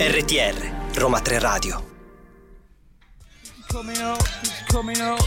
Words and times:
RTR 0.00 0.98
Roma 0.98 1.20
3 1.20 1.38
Radio. 1.38 1.80
coming 3.68 4.00
up, 4.00 4.18
coming 4.68 5.00
up, 5.00 5.20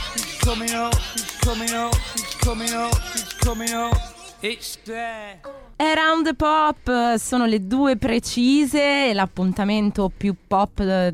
coming 0.43 0.73
up, 0.73 1.95
coming 2.41 2.73
up, 2.73 2.93
coming 3.39 3.73
up. 3.73 3.97
It's 4.41 4.75
there. 4.85 5.39
Around 5.81 6.25
the 6.25 6.35
Pop 6.35 7.15
sono 7.15 7.47
le 7.47 7.65
due 7.65 7.97
precise, 7.97 9.11
l'appuntamento 9.15 10.11
più 10.15 10.35
pop 10.47 10.79
del, 10.79 11.11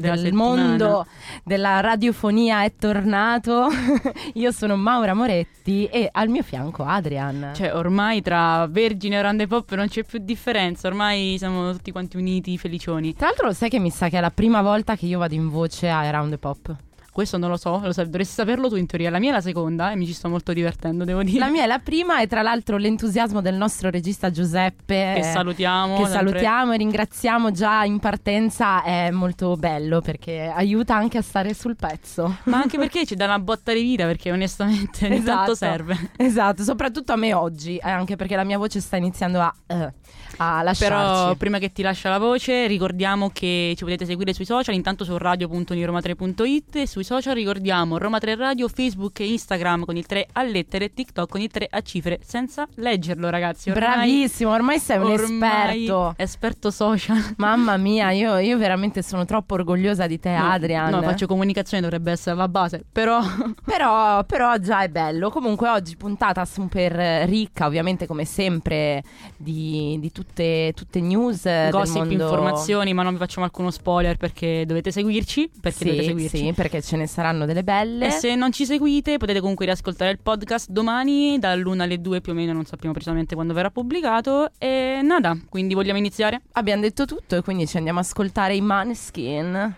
del 0.00 0.32
mondo 0.32 1.06
della 1.44 1.80
radiofonia 1.80 2.64
è 2.64 2.72
tornato. 2.78 3.68
Io 4.34 4.52
sono 4.52 4.76
Maura 4.76 5.12
Moretti 5.12 5.84
e 5.84 6.08
al 6.10 6.30
mio 6.30 6.42
fianco 6.42 6.82
Adrian. 6.82 7.50
Cioè, 7.54 7.76
ormai 7.76 8.22
tra 8.22 8.66
Vergine 8.68 9.16
e 9.16 9.22
Rande 9.22 9.46
Pop 9.46 9.70
non 9.74 9.88
c'è 9.88 10.02
più 10.02 10.18
differenza, 10.18 10.88
ormai 10.88 11.36
siamo 11.36 11.70
tutti 11.72 11.92
quanti 11.92 12.16
uniti, 12.16 12.56
felicioni. 12.56 13.12
Tra 13.12 13.26
l'altro 13.26 13.48
lo 13.48 13.52
sai 13.52 13.68
che 13.68 13.78
mi 13.78 13.90
sa 13.90 14.08
che 14.08 14.16
è 14.16 14.20
la 14.22 14.30
prima 14.30 14.62
volta 14.62 14.96
che 14.96 15.04
io 15.04 15.18
vado 15.18 15.34
in 15.34 15.50
voce 15.50 15.90
a 15.90 15.98
Around 15.98 16.30
the 16.30 16.38
Pop. 16.38 16.74
Questo 17.14 17.38
non 17.38 17.48
lo 17.48 17.56
so, 17.56 17.78
lo 17.80 17.92
sai, 17.92 18.06
dovresti 18.06 18.34
saperlo 18.34 18.68
tu 18.68 18.74
in 18.74 18.86
teoria. 18.86 19.08
La 19.08 19.20
mia 19.20 19.30
è 19.30 19.32
la 19.34 19.40
seconda 19.40 19.92
e 19.92 19.94
mi 19.94 20.04
ci 20.04 20.12
sto 20.12 20.28
molto 20.28 20.52
divertendo, 20.52 21.04
devo 21.04 21.22
dire. 21.22 21.38
La 21.38 21.48
mia 21.48 21.62
è 21.62 21.66
la 21.68 21.78
prima 21.78 22.20
e 22.20 22.26
tra 22.26 22.42
l'altro 22.42 22.76
l'entusiasmo 22.76 23.40
del 23.40 23.54
nostro 23.54 23.88
regista 23.88 24.32
Giuseppe 24.32 25.12
Che 25.14 25.22
salutiamo. 25.22 25.96
che 26.02 26.06
salutiamo 26.08 26.72
e 26.72 26.76
ringraziamo 26.78 27.52
già 27.52 27.84
in 27.84 28.00
partenza 28.00 28.82
è 28.82 29.12
molto 29.12 29.54
bello 29.54 30.00
perché 30.00 30.52
aiuta 30.52 30.96
anche 30.96 31.18
a 31.18 31.22
stare 31.22 31.54
sul 31.54 31.76
pezzo. 31.76 32.38
Ma 32.46 32.60
anche 32.60 32.78
perché 32.78 33.06
ci 33.06 33.14
dà 33.14 33.26
una 33.26 33.38
botta 33.38 33.72
di 33.72 33.82
vita, 33.82 34.06
perché 34.06 34.32
onestamente 34.32 35.06
Esatto. 35.08 35.24
tanto 35.36 35.54
serve. 35.54 36.10
Esatto, 36.16 36.64
soprattutto 36.64 37.12
a 37.12 37.16
me 37.16 37.32
oggi, 37.32 37.76
eh, 37.76 37.88
anche 37.90 38.16
perché 38.16 38.34
la 38.34 38.42
mia 38.44 38.58
voce 38.58 38.80
sta 38.80 38.96
iniziando 38.96 39.40
a, 39.40 39.54
eh, 39.68 39.92
a 40.38 40.62
lasciarci. 40.62 40.78
Però 40.84 41.34
prima 41.36 41.58
che 41.58 41.70
ti 41.70 41.82
lascia 41.82 42.08
la 42.10 42.18
voce 42.18 42.66
ricordiamo 42.66 43.30
che 43.32 43.74
ci 43.76 43.84
potete 43.84 44.04
seguire 44.04 44.32
sui 44.32 44.44
social, 44.44 44.74
intanto 44.74 45.04
su 45.04 45.16
radio.uniroma3.it 45.16 46.74
e 46.76 46.86
sui 47.04 47.16
social 47.16 47.34
ricordiamo 47.34 47.98
Roma 47.98 48.18
3 48.18 48.34
Radio, 48.34 48.66
Facebook 48.68 49.20
e 49.20 49.30
Instagram 49.30 49.84
con 49.84 49.96
il 49.96 50.06
3 50.06 50.26
a 50.32 50.42
lettere, 50.42 50.92
TikTok 50.92 51.28
con 51.28 51.40
il 51.40 51.50
3 51.50 51.66
a 51.70 51.80
cifre, 51.82 52.18
senza 52.24 52.66
leggerlo 52.76 53.28
ragazzi. 53.30 53.70
Ormai- 53.70 53.88
Bravissimo, 53.94 54.50
ormai 54.50 54.78
sei 54.78 54.96
un 54.98 55.10
ormai 55.10 55.76
esperto. 55.84 56.14
Esperto 56.16 56.70
social. 56.70 57.34
Mamma 57.36 57.76
mia, 57.78 58.10
io, 58.10 58.38
io 58.38 58.56
veramente 58.56 59.02
sono 59.02 59.24
troppo 59.26 59.54
orgogliosa 59.54 60.06
di 60.06 60.18
te, 60.18 60.34
No, 60.36 60.50
Adrian. 60.50 60.90
No, 60.90 61.02
faccio 61.02 61.26
comunicazione, 61.26 61.82
dovrebbe 61.82 62.12
essere 62.12 62.36
la 62.36 62.48
base, 62.48 62.84
però 62.90 63.20
Però, 63.64 64.24
però 64.24 64.56
già 64.58 64.82
è 64.82 64.88
bello. 64.88 65.30
Comunque 65.30 65.68
oggi 65.68 65.96
puntata 65.96 66.44
super 66.44 67.26
ricca, 67.28 67.66
ovviamente 67.66 68.06
come 68.06 68.24
sempre, 68.24 69.02
di, 69.36 69.98
di 70.00 70.10
tutte, 70.12 70.72
tutte 70.74 71.00
news 71.00 71.42
gossip, 71.70 71.96
mondo. 71.96 72.12
informazioni, 72.14 72.92
ma 72.94 73.02
non 73.02 73.12
vi 73.12 73.18
facciamo 73.18 73.44
alcuno 73.44 73.70
spoiler 73.70 74.16
perché 74.16 74.64
dovete 74.66 74.90
seguirci, 74.90 75.50
perché 75.60 75.78
Sì, 75.78 75.84
dovete 75.84 76.04
seguirci. 76.04 76.36
sì, 76.36 76.52
perché 76.52 76.80
ce 76.82 76.93
ne 76.96 77.06
saranno 77.06 77.44
delle 77.46 77.62
belle. 77.62 78.06
E 78.06 78.10
se 78.10 78.34
non 78.34 78.52
ci 78.52 78.64
seguite 78.66 79.16
potete 79.16 79.40
comunque 79.40 79.64
riascoltare 79.64 80.10
il 80.10 80.18
podcast 80.20 80.70
domani 80.70 81.38
dall'1 81.38 81.80
alle 81.80 82.00
2 82.00 82.20
più 82.20 82.32
o 82.32 82.34
meno, 82.34 82.52
non 82.52 82.64
sappiamo 82.64 82.92
precisamente 82.92 83.34
quando 83.34 83.52
verrà 83.52 83.70
pubblicato. 83.70 84.50
E 84.58 85.00
nada, 85.02 85.36
quindi 85.48 85.74
vogliamo 85.74 85.98
iniziare? 85.98 86.42
Abbiamo 86.52 86.82
detto 86.82 87.04
tutto 87.04 87.36
e 87.36 87.42
quindi 87.42 87.66
ci 87.66 87.76
andiamo 87.76 87.98
a 87.98 88.02
ascoltare 88.02 88.54
i 88.54 88.60
Maneskin. 88.60 89.74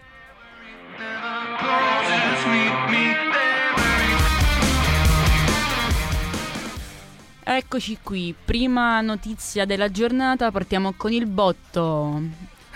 Eccoci 7.49 7.99
qui, 8.03 8.35
prima 8.45 9.01
notizia 9.01 9.65
della 9.65 9.89
giornata, 9.89 10.51
partiamo 10.51 10.95
con 10.97 11.13
il 11.13 11.27
botto. 11.27 12.21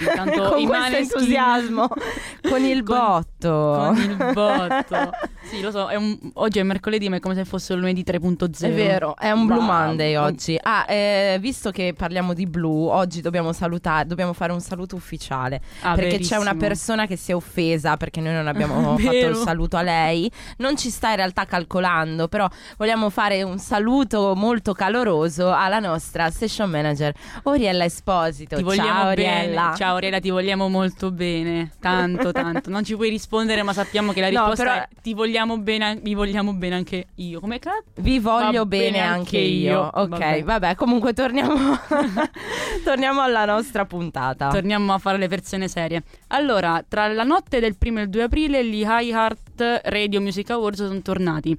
Intanto 0.00 0.48
con 0.50 0.66
questo 0.66 0.96
entusiasmo, 0.96 1.88
con 2.48 2.64
il 2.64 2.82
Con- 2.82 2.96
botto. 2.96 3.74
Con 3.76 3.96
il 3.96 4.16
botto. 4.32 5.10
sì, 5.50 5.60
lo 5.60 5.70
so, 5.72 5.88
è 5.88 5.96
un- 5.96 6.16
oggi 6.34 6.60
è 6.60 6.62
mercoledì, 6.62 7.08
ma 7.08 7.16
è 7.16 7.20
come 7.20 7.34
se 7.34 7.44
fosse 7.44 7.72
un 7.72 7.80
lunedì 7.80 8.04
3.0. 8.04 8.66
È 8.66 8.72
vero, 8.72 9.16
è 9.16 9.30
un 9.32 9.46
Blue 9.46 9.56
Bravo. 9.58 9.72
Monday 9.72 10.14
oggi. 10.14 10.56
Ah, 10.62 10.84
eh, 10.88 11.38
visto 11.40 11.70
che 11.72 11.92
parliamo 11.96 12.34
di 12.34 12.46
blu, 12.46 12.86
oggi 12.86 13.20
dobbiamo 13.20 13.52
salutare, 13.52 14.06
dobbiamo 14.06 14.32
fare 14.32 14.52
un 14.52 14.60
saluto 14.60 14.94
ufficiale. 14.94 15.60
Ah, 15.80 15.94
perché 15.94 16.10
c'è 16.10 16.16
verissimo. 16.18 16.40
una 16.42 16.54
persona 16.54 17.06
che 17.06 17.16
si 17.16 17.32
è 17.32 17.34
offesa 17.34 17.96
perché 17.96 18.20
noi 18.20 18.32
non 18.34 18.46
abbiamo 18.46 18.96
fatto 18.98 19.26
il 19.26 19.34
saluto 19.36 19.76
a 19.76 19.82
lei. 19.82 20.30
Non 20.58 20.76
ci 20.76 20.88
sta 20.90 21.10
in 21.10 21.16
realtà 21.16 21.44
calcolando, 21.46 22.28
però 22.28 22.48
vogliamo 22.76 23.10
fare 23.10 23.42
un 23.42 23.58
saluto 23.58 24.34
molto 24.36 24.72
caloroso 24.72 25.52
alla 25.52 25.80
nostra 25.80 26.30
station 26.30 26.70
manager 26.70 27.12
Oriella 27.44 27.84
Esposito. 27.84 28.54
Ti 28.56 28.62
vogliamo 28.62 28.88
Ciao 28.88 29.14
bene. 29.14 29.30
Oriella. 29.40 29.74
Ciao 29.76 29.94
Oriella, 29.96 30.20
ti 30.20 30.30
vogliamo 30.30 30.68
molto 30.68 31.10
bene. 31.10 31.72
Tanto, 31.80 32.30
tanto. 32.30 32.70
Non 32.70 32.84
ci 32.84 32.94
puoi 32.94 33.10
rispondere, 33.10 33.62
ma 33.64 33.72
sappiamo 33.72 34.12
che 34.12 34.20
la 34.20 34.30
No, 34.30 34.46
risposta 34.46 34.62
però- 34.62 34.74
è 34.76 34.88
ti 35.02 35.12
vogliamo 35.14 35.38
bene, 35.58 35.98
vi 36.02 36.14
vogliamo 36.14 36.52
bene 36.52 36.74
anche 36.74 37.06
io. 37.16 37.40
Come 37.40 37.58
cazzo? 37.58 37.84
Vi 37.96 38.18
voglio 38.18 38.66
bene, 38.66 38.90
bene 38.90 39.00
anche 39.00 39.38
io. 39.38 39.80
Ok, 39.80 40.08
Vabbè. 40.08 40.42
vabbè, 40.42 40.74
comunque 40.74 41.12
torniamo, 41.12 41.54
torniamo 42.84 43.20
alla 43.20 43.44
nostra 43.44 43.84
puntata. 43.84 44.48
Torniamo 44.48 44.92
a 44.92 44.98
fare 44.98 45.18
le 45.18 45.28
persone 45.28 45.68
serie. 45.68 46.02
Allora, 46.28 46.84
tra 46.86 47.08
la 47.08 47.24
notte 47.24 47.60
del 47.60 47.76
1 47.80 47.98
e 47.98 48.02
il 48.02 48.10
2 48.10 48.22
aprile, 48.22 48.64
gli 48.64 48.84
iHeart 48.86 49.82
Radio 49.84 50.20
Music 50.20 50.50
Awards 50.50 50.84
sono 50.86 51.00
tornati. 51.00 51.56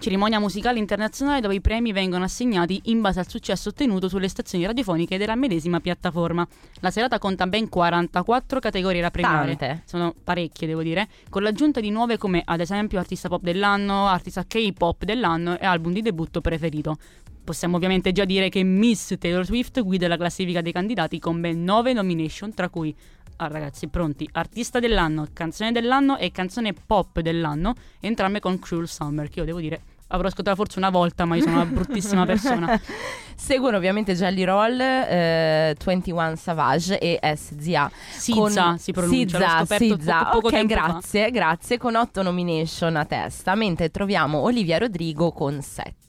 Cerimonia 0.00 0.40
musicale 0.40 0.78
internazionale 0.78 1.42
dove 1.42 1.56
i 1.56 1.60
premi 1.60 1.92
vengono 1.92 2.24
assegnati 2.24 2.80
in 2.84 3.02
base 3.02 3.20
al 3.20 3.28
successo 3.28 3.68
ottenuto 3.68 4.08
sulle 4.08 4.28
stazioni 4.28 4.64
radiofoniche 4.64 5.18
della 5.18 5.34
medesima 5.34 5.78
piattaforma. 5.78 6.48
La 6.80 6.90
serata 6.90 7.18
conta 7.18 7.46
ben 7.46 7.68
44 7.68 8.60
categorie 8.60 9.02
da 9.02 9.10
premiare. 9.10 9.56
Tante. 9.56 9.82
Sono 9.84 10.14
parecchie, 10.24 10.66
devo 10.66 10.82
dire, 10.82 11.06
con 11.28 11.42
l'aggiunta 11.42 11.80
di 11.80 11.90
nuove 11.90 12.16
come 12.16 12.40
ad 12.42 12.60
esempio 12.60 12.98
artista 12.98 13.28
pop 13.28 13.42
dell'anno, 13.42 14.06
artista 14.06 14.46
K-pop 14.46 15.04
dell'anno 15.04 15.58
e 15.58 15.66
album 15.66 15.92
di 15.92 16.00
debutto 16.00 16.40
preferito. 16.40 16.96
Possiamo 17.44 17.76
ovviamente 17.76 18.12
già 18.12 18.24
dire 18.24 18.48
che 18.48 18.62
Miss 18.62 19.18
Taylor 19.18 19.44
Swift 19.44 19.82
guida 19.82 20.08
la 20.08 20.16
classifica 20.16 20.62
dei 20.62 20.72
candidati 20.72 21.18
con 21.18 21.42
ben 21.42 21.62
9 21.62 21.92
nomination, 21.92 22.54
tra 22.54 22.70
cui, 22.70 22.96
ah, 23.36 23.48
ragazzi, 23.48 23.88
pronti, 23.88 24.26
artista 24.32 24.80
dell'anno, 24.80 25.26
canzone 25.34 25.72
dell'anno 25.72 26.16
e 26.16 26.32
canzone 26.32 26.72
pop 26.72 27.20
dell'anno, 27.20 27.74
entrambe 28.00 28.40
con 28.40 28.58
Cruel 28.58 28.88
Summer, 28.88 29.28
che 29.28 29.40
io 29.40 29.44
devo 29.44 29.60
dire 29.60 29.82
avrò 30.12 30.28
ascoltato 30.28 30.56
forse 30.56 30.78
una 30.78 30.90
volta, 30.90 31.24
ma 31.24 31.36
io 31.36 31.42
sono 31.42 31.56
una 31.56 31.66
bruttissima 31.66 32.24
persona. 32.24 32.80
Seguono 33.34 33.76
ovviamente 33.76 34.14
Jelly 34.14 34.44
Roll, 34.44 34.80
eh, 34.80 35.76
21 35.82 36.36
Savage 36.36 36.98
e 36.98 37.18
SZA. 37.22 37.90
Sizza 38.10 38.76
si 38.76 38.92
pronuncia, 38.92 39.38
l'ho 39.38 39.44
Sizza, 39.44 39.58
scoperto 39.58 39.84
Sizza. 39.84 40.24
poco, 40.26 40.50
tempo 40.50 40.74
fa. 40.74 40.80
grazie, 40.80 41.30
grazie. 41.30 41.78
Con 41.78 41.96
8 41.96 42.22
nomination 42.22 42.96
a 42.96 43.04
testa, 43.04 43.54
mentre 43.54 43.90
troviamo 43.90 44.38
Olivia 44.38 44.78
Rodrigo 44.78 45.32
con 45.32 45.60
7. 45.62 45.99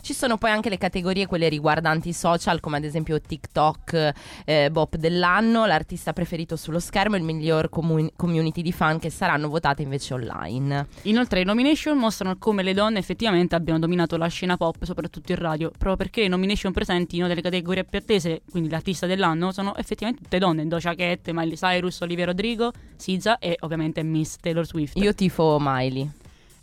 Ci 0.00 0.14
sono 0.14 0.36
poi 0.38 0.50
anche 0.50 0.68
le 0.68 0.78
categorie, 0.78 1.26
quelle 1.26 1.48
riguardanti 1.48 2.10
i 2.10 2.12
social, 2.12 2.60
come 2.60 2.76
ad 2.76 2.84
esempio 2.84 3.20
TikTok, 3.20 4.12
eh, 4.44 4.70
Bop 4.70 4.96
dell'anno, 4.96 5.66
l'artista 5.66 6.12
preferito 6.12 6.56
sullo 6.56 6.80
schermo 6.80 7.16
e 7.16 7.18
il 7.18 7.24
miglior 7.24 7.68
comu- 7.68 8.12
community 8.16 8.62
di 8.62 8.72
fan 8.72 8.98
che 8.98 9.10
saranno 9.10 9.48
votate 9.48 9.82
invece 9.82 10.14
online. 10.14 10.86
Inoltre, 11.02 11.40
le 11.40 11.44
nomination 11.44 11.98
mostrano 11.98 12.36
come 12.38 12.62
le 12.62 12.74
donne 12.74 12.98
effettivamente 12.98 13.54
abbiano 13.54 13.78
dominato 13.78 14.16
la 14.16 14.28
scena 14.28 14.56
pop, 14.56 14.84
soprattutto 14.84 15.32
in 15.32 15.38
radio, 15.38 15.70
proprio 15.70 15.96
perché 15.96 16.22
le 16.22 16.28
nomination 16.28 16.72
presenti 16.72 17.16
in 17.16 17.22
una 17.22 17.30
delle 17.30 17.42
categorie 17.42 17.84
più 17.84 17.98
attese, 17.98 18.42
quindi 18.50 18.68
l'artista 18.68 19.06
dell'anno, 19.06 19.52
sono 19.52 19.74
effettivamente 19.76 20.22
tutte 20.22 20.38
donne: 20.38 20.66
Doja 20.66 20.94
Cat, 20.94 21.30
Miley 21.30 21.56
Cyrus, 21.56 22.00
Olivia 22.00 22.26
Rodrigo, 22.26 22.72
SZA 22.96 23.38
e 23.38 23.56
ovviamente 23.60 24.02
Miss 24.02 24.36
Taylor 24.36 24.66
Swift. 24.66 24.96
Io 24.98 25.14
tifo 25.14 25.58
Miley, 25.60 26.08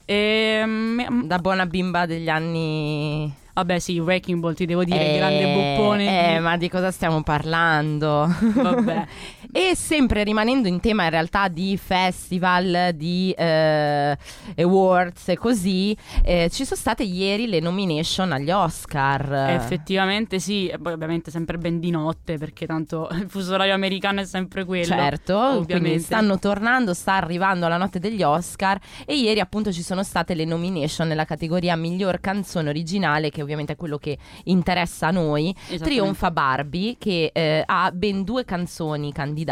Ehm, 0.06 1.26
da 1.26 1.40
buona 1.40 1.66
bimba 1.66 2.06
degli 2.06 2.30
anni 2.30 3.34
vabbè, 3.56 3.80
sì, 3.80 4.00
Wrecking 4.00 4.42
Ball, 4.42 4.54
ti 4.54 4.66
devo 4.66 4.84
dire, 4.84 5.12
il 5.12 5.18
grande 5.18 5.54
buppone. 5.54 6.36
Eh, 6.36 6.40
ma 6.40 6.58
di 6.58 6.70
cosa 6.70 6.92
stiamo 6.92 7.24
parlando? 7.24 8.28
Vabbè. 8.54 9.08
e 9.56 9.74
sempre 9.74 10.26
rimanendo 10.26 10.68
in 10.68 10.82
tema 10.82 11.06
in 11.06 11.12
realtà 11.12 11.48
di 11.48 11.78
festival, 11.78 12.90
di 12.94 13.32
eh, 13.32 14.18
awards 14.58 15.30
e 15.30 15.38
così, 15.38 15.96
eh, 16.26 16.50
ci 16.52 16.66
sono 16.66 16.78
state 16.78 17.04
ieri 17.04 17.48
le 17.48 17.62
nomination 17.62 18.34
agli 18.34 18.52
Oscar. 18.52 19.32
Effettivamente 19.52 20.40
sì, 20.40 20.68
e 20.68 20.78
poi 20.78 20.92
ovviamente 20.92 21.32
sempre 21.32 21.58
ben 21.58 21.80
di 21.80 21.90
notte 21.90 22.38
perché 22.38 22.66
tanto 22.66 23.08
il 23.16 23.30
fuso 23.30 23.54
orario 23.54 23.74
americano 23.74 24.20
è 24.20 24.26
sempre 24.26 24.66
quello. 24.66 24.84
Certo, 24.84 25.38
quindi 25.38 25.62
ovviamente. 25.62 26.00
stanno 26.00 26.38
tornando, 26.38 26.94
sta 26.94 27.14
arrivando 27.14 27.70
la 27.70 27.78
notte 27.78 28.00
degli 28.00 28.24
Oscar 28.24 28.78
e 29.06 29.16
ieri 29.16 29.40
appunto 29.40 29.72
ci 29.72 29.84
sono 29.84 30.04
state 30.04 30.34
le 30.34 30.44
nomination 30.44 31.08
nella 31.08 31.24
categoria 31.24 31.78
miglior 31.78 32.20
canzone 32.20 32.68
originale 32.68 33.30
che 33.30 33.42
ovviamente 33.42 33.72
è 33.72 33.76
quello 33.78 34.00
che 34.00 34.18
interessa 34.44 35.08
a 35.08 35.12
noi, 35.12 35.56
trionfa 35.80 36.30
Barbie 36.30 36.98
che 36.98 37.30
eh, 37.34 37.64
ha 37.66 37.90
ben 37.94 38.26
due 38.26 38.44
canzoni 38.44 39.14
candidate. 39.14 39.44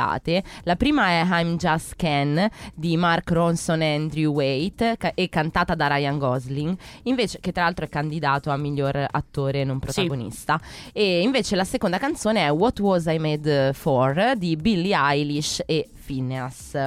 La 0.63 0.75
prima 0.75 1.07
è 1.07 1.23
I'm 1.25 1.55
Just 1.57 1.95
Ken 1.95 2.49
di 2.73 2.97
Mark 2.97 3.29
Ronson 3.31 3.81
e 3.81 3.95
Andrew 3.95 4.33
Waite 4.33 4.95
ca- 4.97 5.11
e 5.13 5.29
cantata 5.29 5.75
da 5.75 5.87
Ryan 5.87 6.17
Gosling, 6.17 6.75
invece 7.03 7.39
che 7.39 7.51
tra 7.51 7.63
l'altro 7.63 7.85
è 7.85 7.89
candidato 7.89 8.49
a 8.49 8.57
miglior 8.57 9.05
attore 9.09 9.63
non 9.63 9.79
protagonista. 9.79 10.59
E 10.91 11.21
invece 11.21 11.55
la 11.55 11.63
seconda 11.63 11.97
canzone 11.97 12.45
è 12.45 12.51
What 12.51 12.79
Was 12.79 13.05
I 13.05 13.19
Made 13.19 13.71
For 13.73 14.33
di 14.37 14.55
Billie 14.55 14.95
Eilish 14.97 15.61
e 15.65 15.87
Phineas. 16.05 16.77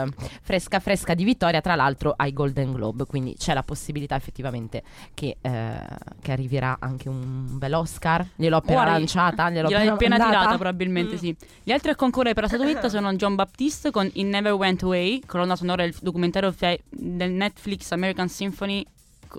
Fresca 0.43 0.81
fresca 0.81 1.15
di 1.15 1.25
vittoria 1.25 1.61
tra 1.61 1.75
l'altro 1.75 2.15
ai 2.17 2.33
Golden 2.33 2.73
Globe, 2.73 3.05
quindi 3.07 3.35
c'è 3.39 3.55
la 3.55 3.63
possibilità 3.63 4.15
effettivamente 4.17 4.83
che, 5.15 5.37
eh, 5.41 5.79
che 6.21 6.33
arriverà 6.33 6.77
anche 6.81 7.09
un 7.09 7.59
bel 7.59 7.75
Oscar. 7.75 8.27
Gliel'ho 8.37 8.57
appena 8.59 8.75
Guarda, 8.83 8.93
lanciata, 8.99 9.51
gliel'ho 9.51 9.69
appena 9.69 10.17
mandata. 10.17 10.39
tirata 10.39 10.57
probabilmente 10.57 11.15
Mm. 11.15 11.19
sì. 11.19 11.37
Gli 11.63 11.73
altri 11.73 11.91
a 11.91 11.95
concorrere 11.97 12.35
per 12.35 12.45
la 12.45 12.49
statuetta 12.49 12.89
sono 12.91 13.13
John 13.15 13.35
Baptiste 13.35 13.91
con 13.91 14.07
It 14.13 14.27
Never 14.27 14.53
Went 14.53 14.83
Away, 14.83 15.21
colonna 15.27 15.57
sonora 15.57 15.83
del 15.83 15.95
documentario 16.01 16.53
fe- 16.53 16.83
del 16.91 17.31
Netflix 17.33 17.91
American 17.93 18.29
Symphony 18.29 18.85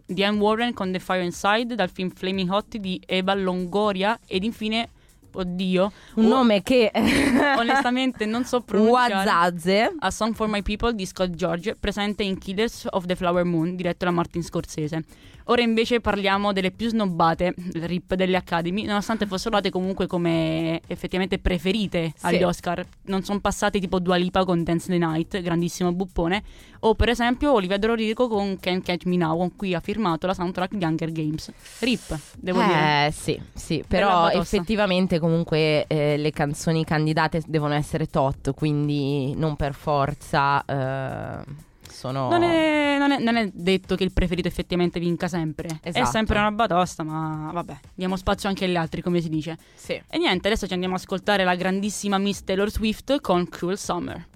di 0.06 0.24
Anne 0.24 0.38
Warren 0.38 0.74
con 0.74 0.92
The 0.92 1.00
Fire 1.00 1.24
Inside 1.24 1.74
dal 1.76 1.90
film 1.90 2.10
Flaming 2.10 2.52
Hot 2.52 2.78
di 2.78 3.02
Eva 3.06 3.34
Longoria 3.34 4.20
ed 4.28 4.44
infine, 4.44 4.90
oddio, 5.38 5.92
Un 6.16 6.26
o- 6.26 6.28
nome 6.28 6.62
che 6.64 6.92
onestamente 7.58 8.26
non 8.26 8.44
so 8.46 8.62
pronunciare. 8.62 9.14
Wazazze. 9.14 9.96
A 10.00 10.12
Song 10.12 10.34
for 10.34 10.48
My 10.48 10.62
People 10.62 10.94
di 10.94 11.06
Scott 11.06 11.32
George, 11.32 11.76
presente 11.80 12.24
in 12.24 12.38
Killers 12.38 12.86
of 12.92 13.06
the 13.06 13.16
Flower 13.16 13.44
Moon, 13.44 13.76
diretto 13.76 14.06
da 14.06 14.12
Martin 14.12 14.44
Scorsese. 14.44 15.04
Ora 15.50 15.62
invece 15.62 16.02
parliamo 16.02 16.52
delle 16.52 16.72
più 16.72 16.90
snobbate, 16.90 17.54
RIP 17.74 18.16
delle 18.16 18.36
Academy, 18.36 18.84
nonostante 18.84 19.26
fossero 19.26 19.52
date 19.56 19.70
comunque 19.70 20.06
come 20.06 20.82
effettivamente 20.88 21.40
preferite 21.40 22.12
Sì. 22.18 22.26
agli 22.26 22.44
Oscar. 22.44 22.86
Non 23.04 23.24
sono 23.24 23.40
passati 23.40 23.80
tipo 23.80 24.00
Dua 24.00 24.18
Lipa 24.18 24.44
con 24.44 24.62
Dance 24.64 24.88
the 24.90 24.98
Night, 24.98 25.40
grandissimo 25.42 25.94
buppone, 25.94 26.44
o 26.82 26.96
per 26.96 27.10
esempio 27.10 27.54
Olivia 27.54 27.78
Rodrigo 27.78 28.28
con 28.28 28.58
Can't 28.60 28.84
Catch 28.84 29.06
Me 29.06 29.18
Now, 29.18 29.38
con 29.38 29.56
cui 29.56 29.74
ha 29.74 29.80
firmato 29.80 30.28
la 30.28 30.34
soundtrack 30.34 30.74
di 30.76 30.84
Hunger 30.84 31.12
Games. 31.12 31.52
RIP, 31.80 32.20
devo 32.38 32.62
dire. 32.64 33.08
Eh 33.08 33.12
sì, 33.12 33.40
sì, 33.54 33.84
però 33.88 34.30
effettivamente 34.30 35.20
comunque 35.20 35.86
eh, 35.88 36.18
le 36.18 36.32
canzoni 36.32 36.84
candidate 36.84 37.42
devono 37.48 37.74
essere 37.74 38.08
tot, 38.08 38.54
quindi 38.54 39.34
non 39.36 39.56
per 39.56 39.74
forza 39.74 40.64
eh, 40.66 41.44
sono... 41.90 42.30
Non 42.30 42.44
è, 42.44 42.98
non 43.00 43.12
è- 43.12 43.20
non 43.20 43.36
è 43.38 43.50
detto 43.54 43.96
che 43.96 44.04
il 44.04 44.12
preferito 44.12 44.48
effettivamente 44.48 45.00
vinca 45.00 45.28
sempre. 45.28 45.80
È 45.82 45.90
Esatto. 45.90 46.06
sempre 46.12 46.38
una 46.38 46.52
batosta, 46.52 47.04
ma 47.04 47.50
vabbè, 47.54 47.78
diamo 47.96 48.16
spazio 48.18 48.50
anche 48.50 48.66
agli 48.66 48.76
altri, 48.76 49.02
come 49.02 49.22
si 49.22 49.30
dice. 49.30 49.58
Sì. 49.74 49.94
E 49.94 50.18
niente, 50.18 50.48
adesso 50.48 50.68
ci 50.68 50.74
andiamo 50.74 50.96
ad 50.96 51.02
ascoltare 51.02 51.44
la 51.44 51.56
grandissima 51.56 52.18
Miss 52.18 52.44
Taylor 52.44 52.70
Swift 52.70 53.20
con 53.22 53.48
Cruel 53.50 53.78
Summer. 53.78 54.28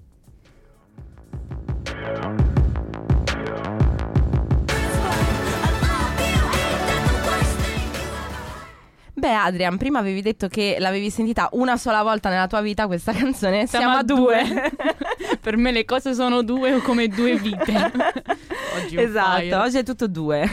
Beh 9.22 9.34
Adrian, 9.34 9.76
prima 9.76 10.00
avevi 10.00 10.20
detto 10.20 10.48
che 10.48 10.78
l'avevi 10.80 11.08
sentita 11.08 11.48
una 11.52 11.76
sola 11.76 12.02
volta 12.02 12.28
nella 12.28 12.48
tua 12.48 12.60
vita 12.60 12.88
questa 12.88 13.12
canzone, 13.14 13.68
siamo, 13.68 13.94
a 13.94 14.02
due. 14.02 14.72
per 15.40 15.56
me 15.56 15.70
le 15.70 15.84
cose 15.84 16.12
sono 16.12 16.42
due 16.42 16.74
o 16.74 16.80
come 16.80 17.06
due 17.06 17.36
vite. 17.36 17.92
Oggi 18.82 19.00
esatto, 19.00 19.60
oggi 19.60 19.78
è 19.78 19.84
tutto 19.84 20.08
due. 20.08 20.48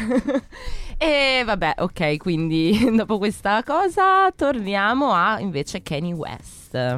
E 1.02 1.44
vabbè, 1.46 1.76
ok, 1.78 2.18
quindi 2.18 2.92
dopo 2.94 3.18
questa 3.18 3.64
cosa 3.64 4.30
torniamo 4.36 5.14
a 5.14 5.40
invece 5.40 5.82
Kanye 5.82 6.14
West. 6.14 6.58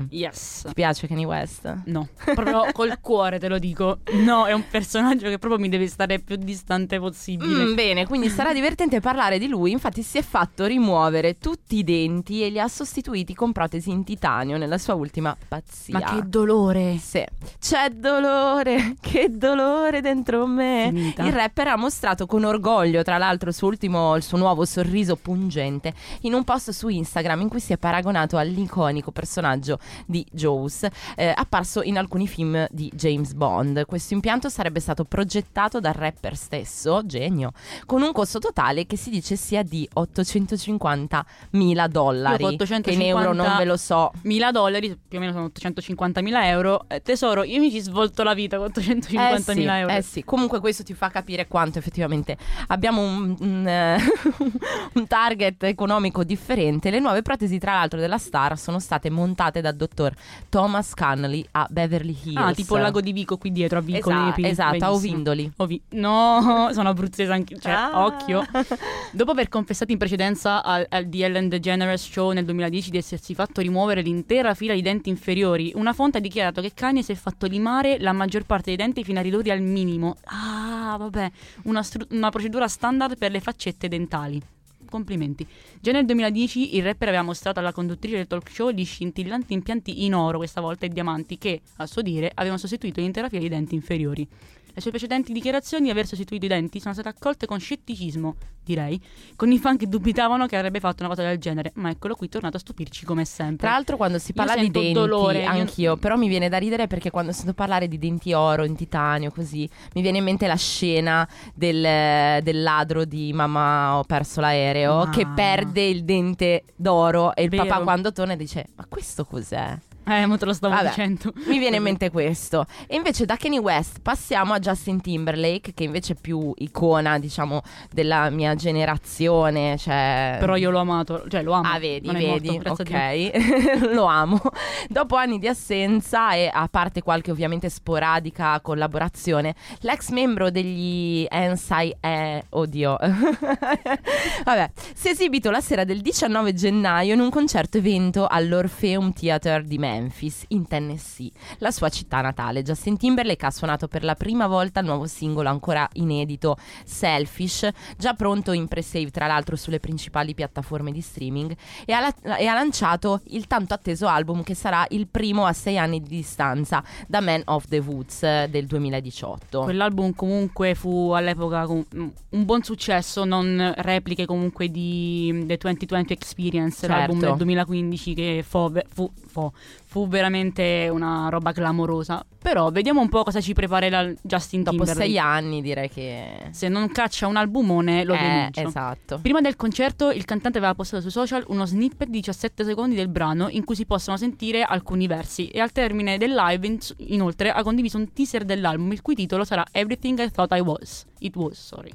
Yes. 0.10 0.64
Ti 0.66 0.74
piace 0.74 1.08
Kanye 1.08 1.26
West? 1.26 1.84
No, 1.86 2.10
proprio 2.34 2.66
col 2.74 3.00
cuore 3.00 3.40
te 3.40 3.48
lo 3.48 3.60
dico. 3.60 4.00
No, 4.24 4.46
è 4.46 4.54
un 4.54 4.64
personaggio 4.70 5.30
che 5.30 5.38
proprio 5.38 5.62
mi 5.62 5.70
deve 5.70 5.88
stare 5.88 6.20
più 6.20 6.36
distante 6.36 7.00
possibile. 7.00 7.66
Mm, 7.66 7.76
bene, 7.76 8.08
quindi 8.08 8.30
sarà 8.30 8.54
divertente 8.54 9.00
parlare 9.00 9.38
di 9.38 9.48
lui. 9.48 9.72
Infatti, 9.72 10.02
si 10.02 10.18
è 10.18 10.24
fatto 10.24 10.66
rimuovere 10.66 11.38
tutti 11.38 11.78
i 11.78 11.84
denti 11.84 12.44
e 12.44 12.50
li 12.50 12.60
ha 12.60 12.68
sostituiti 12.68 13.34
con 13.34 13.52
protesi 13.52 13.92
in 13.92 14.04
titanio 14.04 14.58
nella 14.58 14.78
sua 14.78 14.96
ultima 14.96 15.38
pazzia. 15.48 16.00
Ma 16.00 16.06
che 16.06 16.24
dolore. 16.26 16.98
Sì. 16.98 17.24
C'è 17.60 17.90
dolore, 17.90 18.96
che 19.00 19.30
dolore 19.30 20.02
dentro 20.02 20.48
me. 20.48 20.90
Finita. 20.90 21.24
Il 21.24 21.32
rapper 21.32 21.68
ha 21.70 21.78
mostrato 21.78 22.26
con 22.26 22.44
orgoglio, 22.44 23.04
tra 23.04 23.18
l'altro, 23.18 23.50
il 23.50 23.56
suo 23.56 23.68
ultimo, 23.68 23.91
il 24.16 24.24
suo 24.24 24.38
nuovo 24.38 24.66
sorriso 24.66 25.16
pungente 25.16 25.94
in 26.22 26.34
un 26.34 26.44
post 26.44 26.72
su 26.72 26.88
Instagram 26.88 27.42
in 27.42 27.50
cui 27.50 27.60
si 27.60 27.74
è 27.74 27.78
paragonato 27.78 28.38
all'iconico 28.38 29.12
personaggio 29.12 29.80
di 30.06 30.26
Jaws, 30.32 30.88
eh, 31.16 31.34
apparso 31.36 31.82
in 31.82 31.98
alcuni 31.98 32.28
film 32.28 32.66
di 32.70 32.92
James 32.94 33.34
Bond. 33.34 33.86
Questo 33.86 34.14
impianto 34.14 34.50
sarebbe 34.50 34.80
stato 34.80 35.04
progettato 35.04 35.80
dal 35.80 35.94
rapper 35.94 36.36
stesso, 36.36 37.06
genio, 37.06 37.52
con 37.86 38.02
un 38.02 38.12
costo 38.12 38.40
totale 38.40 38.86
che 38.86 38.98
si 38.98 39.10
dice 39.10 39.36
sia 39.36 39.64
di 39.64 39.88
850 39.92 41.26
mila 41.52 41.88
dollari. 41.88 42.44
Io 42.44 42.56
con 42.58 42.82
Che 42.82 42.92
in 42.92 43.02
euro 43.02 43.34
non 43.34 43.58
ve 43.58 43.66
lo 43.66 43.78
so. 43.78 44.12
1000 44.22 44.52
dollari, 44.52 44.98
più 45.08 45.18
o 45.18 45.22
meno 45.22 45.34
sono 45.34 45.46
850 45.46 46.22
mila 46.22 46.48
euro. 46.48 46.86
Eh, 46.88 47.02
tesoro, 47.02 47.44
io 47.44 47.60
mi 47.60 47.72
ci 47.72 47.80
svolto 47.80 48.24
la 48.24 48.34
vita 48.34 48.58
con 48.58 48.68
850 48.68 49.52
eh 49.52 49.54
sì, 49.54 49.60
mila 49.60 49.80
euro. 49.80 49.94
eh 49.94 50.02
sì, 50.02 50.24
comunque 50.24 50.60
questo 50.60 50.84
ti 50.84 50.94
fa 50.94 51.10
capire 51.10 51.48
quanto 51.48 51.80
effettivamente 51.80 52.38
abbiamo 52.68 53.02
un, 53.02 53.36
un, 53.40 53.68
eh, 53.82 53.98
un 54.94 55.08
target 55.08 55.64
economico 55.64 56.24
differente. 56.24 56.90
Le 56.90 57.00
nuove 57.00 57.22
protesi, 57.22 57.58
tra 57.58 57.74
l'altro, 57.74 58.00
della 58.00 58.18
star 58.18 58.58
sono 58.58 58.80
state 58.80 59.10
montate 59.10 59.62
dal 59.62 59.76
dottor 59.76 60.14
Thomas 60.50 60.94
Connolly 60.94 61.46
a 61.52 61.68
Beverly 61.70 62.18
Hills. 62.24 62.38
Ah, 62.38 62.54
tipo 62.54 62.76
il 62.76 62.82
lago 62.84 63.02
di 63.02 63.12
Vico 63.12 63.38
qui 63.38 63.52
dietro 63.52 63.80
a 63.80 63.82
Vico 63.82 64.10
Esa- 64.10 64.34
esatto, 64.38 64.86
a. 64.86 64.94
Ovindoli. 64.94 65.52
Ovi- 65.58 65.82
no, 65.92 66.70
sono 66.74 66.90
abruzzese 66.90 67.32
anche, 67.32 67.60
cioè, 67.60 67.72
Ah. 67.72 68.06
occhio. 68.06 68.46
Dopo 69.12 69.32
aver 69.32 69.50
confessato 69.50 69.92
in 69.92 69.98
precedenza 69.98 70.64
al, 70.64 70.86
al 70.90 71.08
The 71.10 71.26
Ellen 71.26 71.50
DeGeneres 71.50 72.02
Show 72.04 72.32
nel 72.32 72.46
2010 72.46 72.90
di 72.92 72.98
essersi 72.98 73.34
fatto 73.34 73.62
rimuovere 73.62 74.02
l'intera 74.02 74.54
fila 74.54 74.74
di 74.74 74.82
denti 74.82 75.10
inferiori, 75.10 75.72
una 75.76 75.94
fonte 75.94 76.18
ha 76.18 76.22
dichiarato 76.22 76.62
che 76.62 76.72
Kanye 76.74 77.02
si 77.04 77.12
è 77.12 77.16
fatto 77.16 77.46
limare 77.48 77.98
la 78.00 78.12
maggior 78.14 78.44
parte 78.46 78.66
dei 78.74 78.76
denti 78.76 79.04
fino 79.04 79.20
a 79.20 79.22
ridurli 79.22 79.50
al 79.52 79.62
minimo. 79.62 80.16
Ah, 80.26 80.96
vabbè, 80.98 81.32
una, 81.64 81.82
stru- 81.84 82.08
una 82.12 82.30
procedura 82.30 82.68
standard 82.68 83.18
per 83.18 83.32
le 83.32 83.40
faccette 83.40 83.71
dentali. 83.78 84.42
Complimenti. 84.90 85.48
Già 85.80 85.92
nel 85.92 86.06
2010 86.06 86.76
il 86.76 86.84
rapper 86.84 87.08
aveva 87.08 87.24
mostrato 87.24 87.60
alla 87.60 87.72
conduttrice 87.72 88.18
del 88.18 88.28
talk 88.28 88.50
show 88.50 88.72
gli 88.72 88.84
scintillanti 88.84 89.54
impianti 89.54 90.04
in 90.06 90.14
oro, 90.14 90.38
questa 90.38 90.60
volta 90.60 90.86
e 90.86 90.90
diamanti, 90.90 91.38
che, 91.38 91.62
a 91.78 91.86
suo 91.86 92.02
dire, 92.02 92.30
avevano 92.34 92.60
sostituito 92.60 93.00
l'intera 93.00 93.30
fila 93.30 93.42
di 93.42 93.50
denti 93.50 93.76
inferiori. 93.76 94.28
Le 94.74 94.80
sue 94.82 94.90
precedenti 94.92 95.34
dichiarazioni 95.34 95.86
di 95.86 95.90
aver 95.90 96.06
sostituito 96.08 96.46
i 96.46 96.48
denti 96.48 96.80
sono 96.80 96.94
state 96.94 97.10
accolte 97.10 97.46
con 97.46 97.60
scetticismo, 97.60 98.36
direi, 98.64 99.00
con 99.36 99.52
i 99.52 99.58
fan 99.60 99.76
che 99.76 99.88
dubitavano 99.88 100.46
che 100.46 100.56
avrebbe 100.56 100.80
fatto 100.80 101.04
una 101.04 101.14
cosa 101.14 101.28
del 101.28 101.38
genere, 101.40 101.72
ma 101.76 101.90
eccolo 101.90 102.16
qui 102.16 102.30
tornato 102.30 102.56
a 102.56 102.60
stupirci 102.60 103.04
come 103.06 103.26
sempre. 103.26 103.68
Tra 103.68 103.72
l'altro 103.72 103.98
quando 103.98 104.18
si 104.18 104.30
Io 104.30 104.34
parla 104.36 104.56
di 104.56 104.62
sento 104.62 104.80
denti, 104.80 104.94
dolore, 104.94 105.42
io- 105.42 105.50
anch'io, 105.50 105.98
però 105.98 106.16
mi 106.16 106.30
viene 106.30 106.48
da 106.48 106.58
ridere 106.58 106.88
perché 106.88 107.10
quando 107.12 107.34
sento 107.34 107.54
parlare 107.54 107.88
di 107.90 107.98
denti 107.98 108.32
oro 108.32 108.64
in 108.64 108.76
titanio 108.76 109.30
così, 109.30 109.70
mi 109.94 110.02
viene 110.02 110.20
in 110.20 110.24
mente 110.24 110.48
la 110.48 110.56
scena 110.56 111.28
del, 111.54 112.42
del 112.42 112.62
ladro 112.64 113.04
di 113.04 113.34
Mamma 113.34 113.98
ho 113.98 114.04
perso 114.06 114.40
l'aereo 114.40 115.06
Ma- 115.06 115.10
che 115.10 115.28
perde 115.28 115.84
il 115.84 116.06
dente 116.06 116.64
d'oro 116.76 117.36
e 117.36 117.44
il 117.44 117.50
Vero. 117.50 117.66
papà 117.66 117.84
quando 117.84 118.12
torna 118.14 118.36
dice 118.36 118.68
ma 118.76 118.86
questo 118.88 119.26
cos'è? 119.26 119.78
Eh, 120.04 120.26
ma 120.26 120.38
te 120.38 120.46
lo 120.46 120.54
stavo 120.54 120.74
Vabbè, 120.74 120.88
dicendo. 120.90 121.32
Mi 121.46 121.60
viene 121.60 121.78
in 121.78 121.84
mente 121.84 122.10
questo. 122.10 122.66
E 122.88 122.96
invece 122.96 123.26
da 123.26 123.38
Kanye 123.38 123.60
West 123.60 124.00
passiamo 124.02 124.54
a 124.54 124.60
Justin 124.60 125.00
Timberlake, 125.00 125.74
che 125.74 125.84
invece 125.84 126.14
è 126.14 126.16
più 126.20 126.54
icona, 126.58 127.20
diciamo, 127.20 127.62
della 127.92 128.30
mia 128.30 128.56
generazione. 128.56 129.78
Cioè... 129.78 130.38
Però 130.40 130.56
io 130.56 130.72
l'ho 130.72 130.80
amato, 130.80 131.24
cioè 131.28 131.44
lo 131.44 131.54
amo. 131.54 131.70
Ah, 131.70 131.80
vedi, 131.80 132.08
non 132.08 132.16
vedi, 132.16 132.50
morto, 132.50 132.82
ok, 132.82 133.92
lo 133.94 134.06
amo. 134.06 134.42
Dopo 134.88 135.16
anni 135.16 135.38
di 135.38 135.48
assenza 135.48 136.34
e 136.34 136.50
a 136.52 136.68
parte 136.70 137.02
qualche 137.02 137.32
ovviamente 137.32 137.70
sporadica 137.70 138.60
collaborazione, 138.62 139.56
l'ex 139.82 140.10
membro 140.10 140.50
degli 140.50 141.26
Ensai 141.30 141.96
è, 142.00 142.44
oddio, 142.50 142.98
vabbè, 144.44 144.72
si 144.94 145.08
è 145.08 145.12
esibito 145.12 145.52
la 145.52 145.62
sera 145.62 145.84
del 145.84 146.02
19 146.02 146.54
gennaio 146.54 147.14
in 147.14 147.20
un 147.20 147.30
concerto 147.30 147.78
evento 147.78 148.28
all'Orpheum 148.28 149.14
Theater 149.14 149.64
di 149.64 149.78
Memphis, 149.92 150.46
in 150.50 150.68
Tennessee, 150.68 151.30
la 151.58 151.72
sua 151.72 151.90
città 151.90 152.22
natale. 152.22 152.64
Justin 152.64 152.98
Timberlake 152.98 153.46
ha 153.46 153.52
suonato 153.52 153.88
per 153.88 154.04
la 154.04 154.16
prima 154.16 154.48
volta 154.48 154.80
il 154.80 154.86
nuovo 154.86 155.06
singolo 155.06 155.50
ancora 155.50 155.88
inedito, 155.94 156.56
Selfish, 156.86 157.68
già 157.98 158.14
pronto 158.14 158.52
in 158.52 158.68
pre-save 158.68 159.12
tra 159.12 159.28
l'altro 159.28 159.56
sulle 159.56 159.80
principali 159.80 160.34
piattaforme 160.34 160.92
di 160.92 161.02
streaming, 161.02 161.56
e 161.86 161.94
ha, 161.94 162.00
la- 162.24 162.38
e 162.38 162.46
ha 162.46 162.54
lanciato 162.54 163.22
il 163.28 163.48
tanto 163.48 163.74
atteso 163.74 164.08
album 164.08 164.44
che 164.44 164.54
sarà 164.56 164.86
il 164.90 165.08
primo 165.08 165.46
a 165.46 165.54
sei 165.54 165.78
anni 165.78 166.02
di 166.02 166.08
distanza 166.10 166.84
da 167.08 167.20
Man 167.22 167.42
of 167.46 167.66
the 167.68 167.80
Woods 167.80 168.22
del 168.50 168.66
2018. 168.68 169.62
Quell'album 169.62 170.14
comunque 170.14 170.76
fu 170.76 171.12
all'epoca 171.12 171.68
un 171.68 171.86
buon 172.30 172.64
successo, 172.64 173.24
non 173.26 173.74
repliche 173.78 174.26
comunque 174.26 174.70
di 174.70 175.44
The 175.48 175.58
2020 175.58 176.14
Experience, 176.14 176.80
Certo. 176.88 176.96
l'album 176.96 177.20
del 177.20 177.36
2015 177.36 178.14
che 178.14 178.44
fo- 178.48 178.72
fu, 178.94 179.10
fo- 179.28 179.54
fu 179.92 180.08
veramente 180.08 180.88
una 180.90 181.28
roba 181.28 181.52
clamorosa. 181.52 182.26
Però 182.42 182.70
vediamo 182.72 183.02
un 183.02 183.10
po' 183.10 183.24
cosa 183.24 183.42
ci 183.42 183.52
preparerà 183.52 184.10
Justin 184.22 184.64
Dopo 184.64 184.78
Timberlake. 184.78 185.06
sei 185.10 185.20
anni 185.20 185.62
direi 185.62 185.90
che... 185.90 186.48
Se 186.52 186.70
non 186.70 186.90
caccia 186.94 187.28
un 187.28 187.36
albumone 187.36 188.06
lo 188.06 188.14
Eh, 188.14 188.18
denuncio. 188.18 188.62
esatto. 188.70 189.20
Prima 189.22 189.42
del 189.42 189.58
concerto 189.58 190.10
il 190.10 190.24
cantante 190.24 190.60
aveva 190.60 190.74
postato 190.74 191.02
sui 191.02 191.12
social 191.12 191.44
uno 191.50 191.66
snippet 191.66 192.08
di 192.08 192.20
17 192.22 192.64
secondi 192.64 192.96
del 192.96 193.10
brano 193.10 193.50
in 193.50 193.66
cui 193.66 193.76
si 193.76 193.86
possono 193.86 194.16
sentire 194.16 194.64
alcuni 194.64 195.08
versi 195.08 195.50
e 195.50 195.60
al 195.60 195.74
termine 195.74 196.18
del 196.18 196.34
live 196.34 196.66
in- 196.66 196.80
inoltre 197.10 197.52
ha 197.52 197.62
condiviso 197.62 197.98
un 197.98 198.14
teaser 198.14 198.46
dell'album 198.46 198.94
il 198.94 199.02
cui 199.02 199.14
titolo 199.16 199.44
sarà 199.44 199.66
Everything 199.74 200.18
I 200.20 200.32
Thought 200.32 200.56
I 200.56 200.60
Was. 200.62 201.06
It 201.22 201.36
was, 201.36 201.60
sorry. 201.60 201.92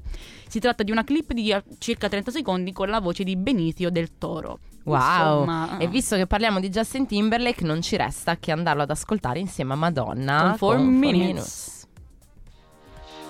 Si 0.49 0.59
tratta 0.61 0.83
di 0.83 0.91
una 0.91 1.05
clip 1.05 1.33
di 1.33 1.55
circa 1.79 2.09
30 2.09 2.31
secondi 2.31 2.73
con 2.73 2.89
la 2.89 3.01
voce 3.01 3.25
di 3.25 3.37
Benicio 3.37 3.91
del 3.91 4.19
Toro. 4.19 4.59
Wow! 4.85 5.41
Insomma, 5.41 5.79
E 5.79 5.89
visto 5.89 6.15
che 6.17 6.27
parliamo 6.27 6.61
di 6.61 6.69
Justin 6.69 7.07
Timberlake, 7.07 7.65
non 7.65 7.83
ci 7.83 7.97
resta 7.97 8.37
che 8.37 8.53
andarlo 8.53 8.83
ad 8.83 8.91
ascoltare 8.91 9.41
insieme 9.41 9.73
a 9.73 9.77
Madonna 9.77 10.41
Con 10.43 10.57
Four 10.57 10.77
con 10.77 10.85
Four 10.85 10.95
Minutes. 10.99 11.87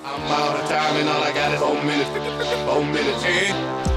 I'm 0.05 0.31
out 0.31 0.55
of 0.61 0.69
time 0.69 1.01
and 1.01 1.09
all 1.09 1.23
I 1.23 1.33
got 1.33 1.53
is 1.53 1.59
four 1.59 1.83
minutes. 1.83 2.11
Four 2.65 2.85
minutes, 2.85 3.25
yeah. 3.25 3.96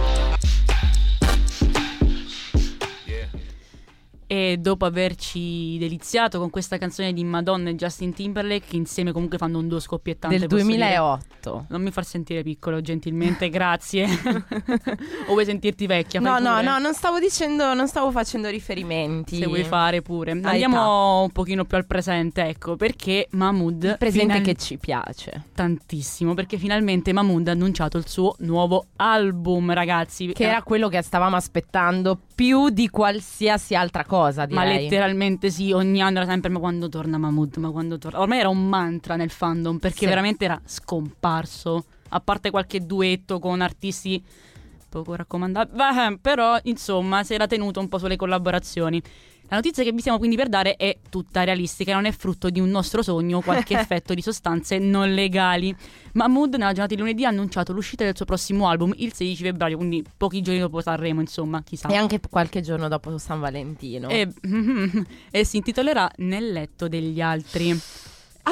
E 4.31 4.57
dopo 4.59 4.85
averci 4.85 5.79
deliziato 5.79 6.37
con 6.37 6.51
questa 6.51 6.77
canzone 6.77 7.13
di 7.13 7.23
Madonna 7.23 7.71
e 7.71 7.75
Justin 7.75 8.13
Timberlake, 8.13 8.67
che 8.69 8.75
insieme 8.75 9.11
comunque 9.11 9.39
fanno 9.39 9.57
un 9.57 9.67
duo 9.67 9.79
scoppiettante. 9.79 10.37
del 10.37 10.47
posso 10.47 10.63
dire. 10.65 10.77
2008. 10.77 11.65
Non 11.69 11.81
mi 11.81 11.89
far 11.89 12.05
sentire 12.05 12.43
piccolo, 12.43 12.79
gentilmente, 12.79 13.49
grazie. 13.49 14.05
o 15.25 15.31
vuoi 15.31 15.45
sentirti 15.45 15.87
vecchia? 15.87 16.19
No, 16.19 16.37
no, 16.37 16.61
no, 16.61 16.77
non 16.77 16.93
stavo 16.93 17.17
dicendo, 17.17 17.73
non 17.73 17.87
stavo 17.87 18.11
facendo 18.11 18.49
riferimenti. 18.49 19.37
Se 19.37 19.47
vuoi 19.47 19.63
fare 19.63 20.03
pure. 20.03 20.33
Ai 20.33 20.43
Andiamo 20.43 21.23
un 21.23 21.31
pochino 21.31 21.65
più 21.65 21.77
al 21.77 21.87
presente, 21.87 22.43
ecco, 22.43 22.75
perché 22.75 23.29
Mahmood... 23.31 23.83
Il 23.83 23.95
presente 23.97 24.33
final- 24.33 24.45
che 24.45 24.53
ci 24.53 24.77
piace. 24.77 25.45
Tantissimo, 25.55 26.35
perché 26.35 26.59
finalmente 26.59 27.13
Mahmood 27.13 27.47
ha 27.47 27.51
annunciato 27.53 27.97
il 27.97 28.07
suo 28.07 28.35
nuovo 28.41 28.89
album, 28.97 29.73
ragazzi. 29.73 30.33
Che 30.33 30.43
era 30.43 30.61
quello 30.61 30.87
che 30.87 31.01
stavamo 31.01 31.35
aspettando 31.35 32.19
più 32.35 32.69
di 32.69 32.89
qualsiasi 32.89 33.75
altra 33.75 34.05
cosa, 34.05 34.17
Ma 34.55 34.65
direi. 34.65 34.83
letteralmente 34.83 35.49
sì, 35.49 35.71
ogni 35.71 36.01
anno 36.01 36.17
era 36.17 36.27
sempre 36.27 36.49
ma 36.49 36.59
quando 36.59 36.89
torna 36.89 37.17
Mahmood, 37.17 37.57
ma 37.57 37.71
quando 37.71 37.97
torna... 37.97 38.19
Ormai 38.19 38.39
era 38.39 38.49
un 38.49 38.67
mantra 38.67 39.15
nel 39.15 39.29
fandom, 39.29 39.77
perché 39.77 39.99
Sì. 39.99 40.05
veramente 40.05 40.45
era 40.45 40.59
scomparso, 40.63 41.85
a 42.09 42.19
parte 42.19 42.49
qualche 42.51 42.85
duetto 42.85 43.39
con 43.39 43.61
artisti 43.61 44.23
poco 44.89 45.15
raccomandabili, 45.15 46.17
però 46.19 46.57
insomma 46.63 47.23
si 47.23 47.35
era 47.35 47.45
tenuto 47.45 47.79
un 47.79 47.87
po' 47.87 47.99
sulle 47.99 48.15
collaborazioni. 48.15 49.01
La 49.49 49.55
notizia 49.55 49.83
che 49.83 49.91
vi 49.91 49.99
stiamo 49.99 50.19
quindi 50.19 50.35
per 50.35 50.47
dare 50.47 50.75
è 50.75 50.97
tutta 51.09 51.43
realistica 51.43 51.91
e 51.91 51.93
non 51.95 52.05
è 52.05 52.11
frutto 52.11 52.51
di 52.51 52.59
un 52.59 52.69
nostro 52.69 53.01
sogno 53.01 53.37
o 53.37 53.41
qualche 53.41 53.73
effetto 53.79 54.13
di 54.13 54.21
sostanze 54.21 54.77
non 54.77 55.11
legali. 55.11 55.75
Mahmood 56.13 56.53
nella 56.53 56.69
giornata 56.69 56.93
di 56.93 56.97
lunedì 57.01 57.25
ha 57.25 57.29
annunciato 57.29 57.73
l'uscita 57.73 58.03
del 58.03 58.15
suo 58.15 58.25
prossimo 58.25 58.67
album 58.67 58.93
il 58.97 59.11
16 59.11 59.43
febbraio, 59.43 59.77
quindi 59.77 60.05
pochi 60.15 60.41
giorni 60.41 60.59
dopo 60.59 60.81
Sanremo, 60.81 61.19
insomma, 61.19 61.63
chissà. 61.63 61.87
E 61.89 61.95
anche 61.95 62.19
qualche 62.29 62.61
giorno 62.61 62.87
dopo 62.87 63.17
San 63.17 63.39
Valentino. 63.39 64.07
E, 64.07 64.27
e 65.31 65.43
si 65.43 65.57
intitolerà 65.57 66.09
Nel 66.17 66.51
letto 66.51 66.87
degli 66.87 67.19
altri. 67.19 67.79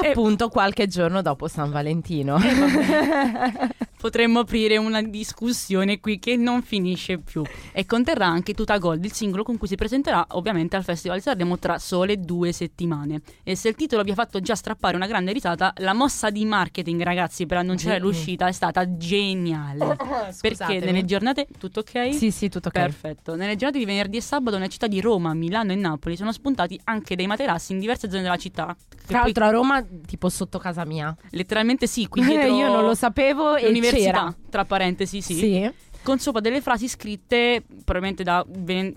Appunto 0.02 0.48
qualche 0.48 0.86
giorno 0.86 1.22
dopo 1.22 1.48
San 1.48 1.70
Valentino. 1.70 2.38
Potremmo 3.98 4.38
aprire 4.40 4.76
una 4.76 5.02
discussione 5.02 5.98
qui 5.98 6.20
che 6.20 6.36
non 6.36 6.62
finisce 6.62 7.18
più. 7.18 7.42
E 7.72 7.84
conterrà 7.84 8.26
anche 8.26 8.54
Tuta 8.54 8.78
Gold, 8.78 9.04
il 9.04 9.12
singolo 9.12 9.42
con 9.42 9.58
cui 9.58 9.66
si 9.66 9.74
presenterà 9.74 10.24
ovviamente 10.30 10.76
al 10.76 10.84
Festival 10.84 11.16
di 11.16 11.24
Sanremo 11.24 11.58
tra 11.58 11.78
sole 11.78 12.20
due 12.20 12.52
settimane. 12.52 13.22
E 13.42 13.56
se 13.56 13.70
il 13.70 13.74
titolo 13.74 14.04
vi 14.04 14.12
ha 14.12 14.14
fatto 14.14 14.40
già 14.40 14.54
strappare 14.54 14.94
una 14.94 15.08
grande 15.08 15.32
risata, 15.32 15.72
la 15.78 15.94
mossa 15.94 16.30
di 16.30 16.44
marketing, 16.44 17.02
ragazzi, 17.02 17.46
per 17.46 17.58
annunciare 17.58 17.96
Geni. 17.96 18.06
l'uscita 18.06 18.46
è 18.46 18.52
stata 18.52 18.96
geniale. 18.96 19.96
Perché 20.40 20.78
nelle 20.78 21.04
giornate. 21.04 21.48
Tutto 21.58 21.80
ok? 21.80 22.14
Sì, 22.14 22.30
sì, 22.30 22.48
tutto 22.48 22.68
ok. 22.68 22.74
Perfetto. 22.74 23.34
Nelle 23.34 23.56
giornate 23.56 23.78
di 23.80 23.84
venerdì 23.84 24.18
e 24.18 24.20
sabato 24.20 24.58
nelle 24.58 24.68
città 24.68 24.86
di 24.86 25.00
Roma, 25.00 25.34
Milano 25.34 25.72
e 25.72 25.74
Napoli 25.74 26.16
sono 26.16 26.30
spuntati 26.30 26.80
anche 26.84 27.16
dei 27.16 27.26
materassi 27.26 27.72
in 27.72 27.80
diverse 27.80 28.08
zone 28.08 28.22
della 28.22 28.36
città. 28.36 28.64
Tra 28.64 29.20
poi- 29.20 29.32
l'altro 29.32 29.44
a 29.44 29.50
Roma, 29.50 29.84
tipo 30.06 30.28
sotto 30.28 30.58
casa 30.58 30.84
mia. 30.84 31.14
letteralmente 31.30 31.86
sì, 31.86 32.08
qui 32.08 32.22
dietro 32.24 32.54
Io 32.54 32.68
non 32.70 32.84
lo 32.84 32.94
sapevo 32.94 33.56
e 33.56 33.72
c'era. 33.80 34.34
tra 34.50 34.64
parentesi, 34.64 35.20
sì. 35.20 35.34
Sì. 35.34 35.70
Con 36.00 36.18
sopra 36.20 36.40
delle 36.40 36.60
frasi 36.62 36.88
scritte 36.88 37.62
probabilmente 37.84 38.22
da, 38.22 38.46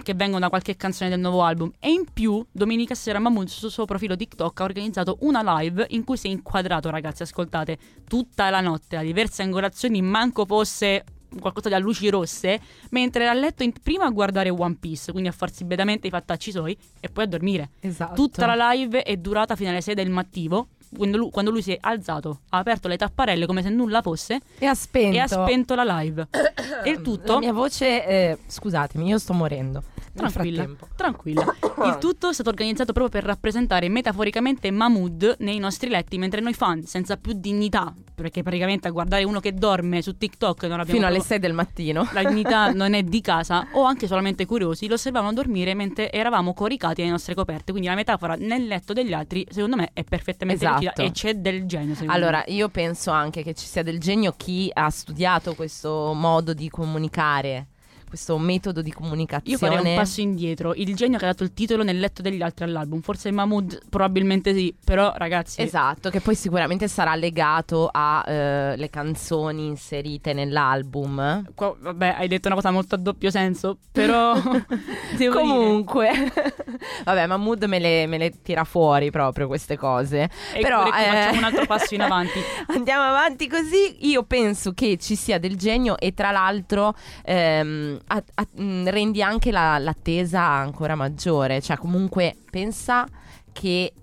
che 0.01 0.13
vengono 0.13 0.39
da 0.39 0.49
qualche 0.49 0.77
canzone 0.77 1.09
del 1.09 1.19
nuovo 1.19 1.41
album. 1.43 1.71
E 1.79 1.89
in 1.91 2.05
più, 2.13 2.45
domenica 2.51 2.93
sera 2.95 3.19
Mahmood 3.19 3.47
sul 3.47 3.71
suo 3.71 3.85
profilo 3.85 4.15
TikTok 4.15 4.59
ha 4.61 4.63
organizzato 4.63 5.17
una 5.21 5.41
live 5.59 5.87
in 5.89 6.03
cui 6.03 6.15
si 6.15 6.27
è 6.27 6.29
inquadrato, 6.31 6.89
ragazzi, 6.89 7.23
ascoltate, 7.23 7.77
tutta 8.07 8.49
la 8.49 8.61
notte 8.61 8.95
a 8.95 9.01
diverse 9.01 9.41
angolazioni, 9.41 10.01
manco 10.01 10.45
fosse 10.45 11.03
qualcosa 11.39 11.69
da 11.69 11.79
luci 11.79 12.09
rosse, 12.09 12.59
mentre 12.91 13.23
era 13.23 13.31
a 13.31 13.35
letto 13.35 13.63
in- 13.63 13.73
prima 13.81 14.05
a 14.05 14.09
guardare 14.09 14.49
One 14.49 14.75
Piece, 14.79 15.11
quindi 15.11 15.29
a 15.29 15.33
farsi 15.33 15.63
bedamente 15.65 16.07
i 16.07 16.09
fattacci 16.09 16.51
suoi, 16.51 16.77
e 16.99 17.09
poi 17.09 17.23
a 17.23 17.27
dormire. 17.27 17.71
Esatto. 17.79 18.13
Tutta 18.13 18.45
la 18.45 18.71
live 18.73 19.03
è 19.03 19.17
durata 19.17 19.55
fino 19.55 19.69
alle 19.69 19.81
6 19.81 19.95
del 19.95 20.09
mattino. 20.09 20.69
Quando 20.95 21.17
lui, 21.17 21.29
quando 21.31 21.51
lui 21.51 21.61
si 21.61 21.71
è 21.71 21.77
alzato, 21.79 22.41
ha 22.49 22.57
aperto 22.57 22.87
le 22.87 22.97
tapparelle 22.97 23.45
come 23.45 23.61
se 23.61 23.69
nulla 23.69 24.01
fosse 24.01 24.39
E 24.59 24.65
ha 24.65 24.73
spento. 24.75 25.15
e 25.15 25.19
ha 25.19 25.27
spento 25.27 25.73
la 25.75 25.83
live. 25.99 26.27
e 26.83 26.89
il 26.89 27.01
tutto 27.01 27.33
La 27.33 27.39
mia 27.39 27.53
voce, 27.53 28.05
eh, 28.05 28.37
scusatemi, 28.45 29.07
io 29.07 29.17
sto 29.17 29.33
morendo. 29.33 29.83
Tranquilla, 30.13 30.67
tranquilla. 30.95 31.45
Il 31.85 31.97
tutto 31.99 32.29
è 32.29 32.33
stato 32.33 32.49
organizzato 32.49 32.93
proprio 32.93 33.21
per 33.21 33.27
rappresentare 33.27 33.89
metaforicamente 33.89 34.69
Mahmood 34.69 35.37
nei 35.39 35.57
nostri 35.57 35.89
letti, 35.89 36.17
mentre 36.17 36.41
noi 36.41 36.53
fan, 36.53 36.83
senza 36.83 37.17
più 37.17 37.33
dignità, 37.33 37.93
perché 38.13 38.43
praticamente 38.43 38.87
a 38.87 38.91
guardare 38.91 39.23
uno 39.23 39.39
che 39.39 39.53
dorme 39.53 40.01
su 40.01 40.17
TikTok 40.17 40.63
non 40.63 40.73
abbiamo 40.79 40.91
Fino 40.91 41.05
alle 41.07 41.15
proprio- 41.17 41.37
6 41.37 41.39
del 41.39 41.53
mattino. 41.53 42.07
la 42.13 42.23
dignità 42.23 42.69
non 42.73 42.93
è 42.93 43.01
di 43.03 43.21
casa, 43.21 43.67
o 43.71 43.83
anche 43.83 44.05
solamente 44.07 44.45
curiosi, 44.45 44.87
lo 44.87 44.93
osservavano 44.95 45.33
dormire 45.33 45.73
mentre 45.73 46.11
eravamo 46.11 46.53
coricati 46.53 47.01
alle 47.01 47.11
nostre 47.11 47.33
coperte. 47.33 47.71
Quindi 47.71 47.87
la 47.89 47.95
metafora 47.95 48.35
nel 48.35 48.67
letto 48.67 48.93
degli 48.93 49.13
altri, 49.13 49.45
secondo 49.49 49.75
me, 49.77 49.89
è 49.93 50.03
perfettamente 50.03 50.63
Esatto. 50.65 50.83
lucida 50.83 51.03
e 51.03 51.11
c'è 51.11 51.33
del 51.35 51.65
genio. 51.65 51.93
secondo 51.93 52.13
Allora, 52.13 52.43
me. 52.45 52.53
io 52.53 52.69
penso 52.69 53.09
anche 53.11 53.41
che 53.43 53.53
ci 53.53 53.65
sia 53.65 53.81
del 53.81 53.99
genio 53.99 54.33
chi 54.37 54.69
ha 54.71 54.89
studiato 54.89 55.55
questo 55.55 56.13
modo 56.13 56.53
di 56.53 56.69
comunicare, 56.69 57.67
questo 58.11 58.37
metodo 58.37 58.81
di 58.81 58.89
Io 58.89 58.95
comunicazione. 58.95 59.57
farei 59.57 59.89
un 59.93 59.95
passo 59.95 60.19
indietro. 60.19 60.73
Il 60.75 60.93
genio 60.95 61.17
che 61.17 61.23
ha 61.23 61.29
dato 61.29 61.43
il 61.43 61.53
titolo 61.53 61.81
nel 61.83 61.97
letto 61.97 62.21
degli 62.21 62.41
altri 62.41 62.65
all'album. 62.65 62.99
Forse 62.99 63.31
Mahmood, 63.31 63.83
probabilmente 63.89 64.53
sì. 64.53 64.75
Però, 64.83 65.13
ragazzi, 65.15 65.61
Esatto, 65.61 66.09
che 66.09 66.19
poi 66.19 66.35
sicuramente 66.35 66.89
sarà 66.89 67.15
legato 67.15 67.89
alle 67.91 68.89
canzoni 68.89 69.65
inserite 69.67 70.33
nell'album. 70.33 71.45
Qua- 71.55 71.73
vabbè, 71.79 72.15
hai 72.17 72.27
detto 72.27 72.47
una 72.47 72.55
cosa 72.57 72.71
molto 72.71 72.95
a 72.95 72.97
doppio 72.97 73.31
senso, 73.31 73.77
però 73.93 74.33
Comunque, 75.31 76.09
vabbè, 77.05 77.25
Mahmood 77.27 77.63
me 77.65 77.79
le, 77.79 78.07
me 78.07 78.17
le 78.17 78.31
tira 78.41 78.63
fuori 78.65 79.11
proprio 79.11 79.47
queste 79.47 79.77
cose. 79.77 80.29
dire, 80.51 80.61
Però 80.61 80.85
ecco, 80.85 80.95
eh, 80.97 81.03
facciamo 81.05 81.37
un 81.37 81.43
altro 81.43 81.65
passo 81.65 81.93
in 81.95 82.01
avanti. 82.01 82.39
Andiamo 82.67 83.03
avanti 83.03 83.47
così. 83.47 84.07
Io 84.09 84.23
penso 84.23 84.73
che 84.73 84.97
ci 84.97 85.15
sia 85.15 85.39
del 85.39 85.55
genio 85.57 85.97
e 85.97 86.13
tra 86.13 86.31
l'altro 86.31 86.93
ehm, 87.23 87.99
a- 88.07 88.23
a- 88.35 88.47
mh, 88.61 88.89
rendi 88.89 89.21
anche 89.21 89.51
la- 89.51 89.77
l'attesa 89.77 90.41
ancora 90.41 90.95
maggiore. 90.95 91.61
Cioè, 91.61 91.77
comunque, 91.77 92.35
pensa 92.49 93.05
che 93.51 93.93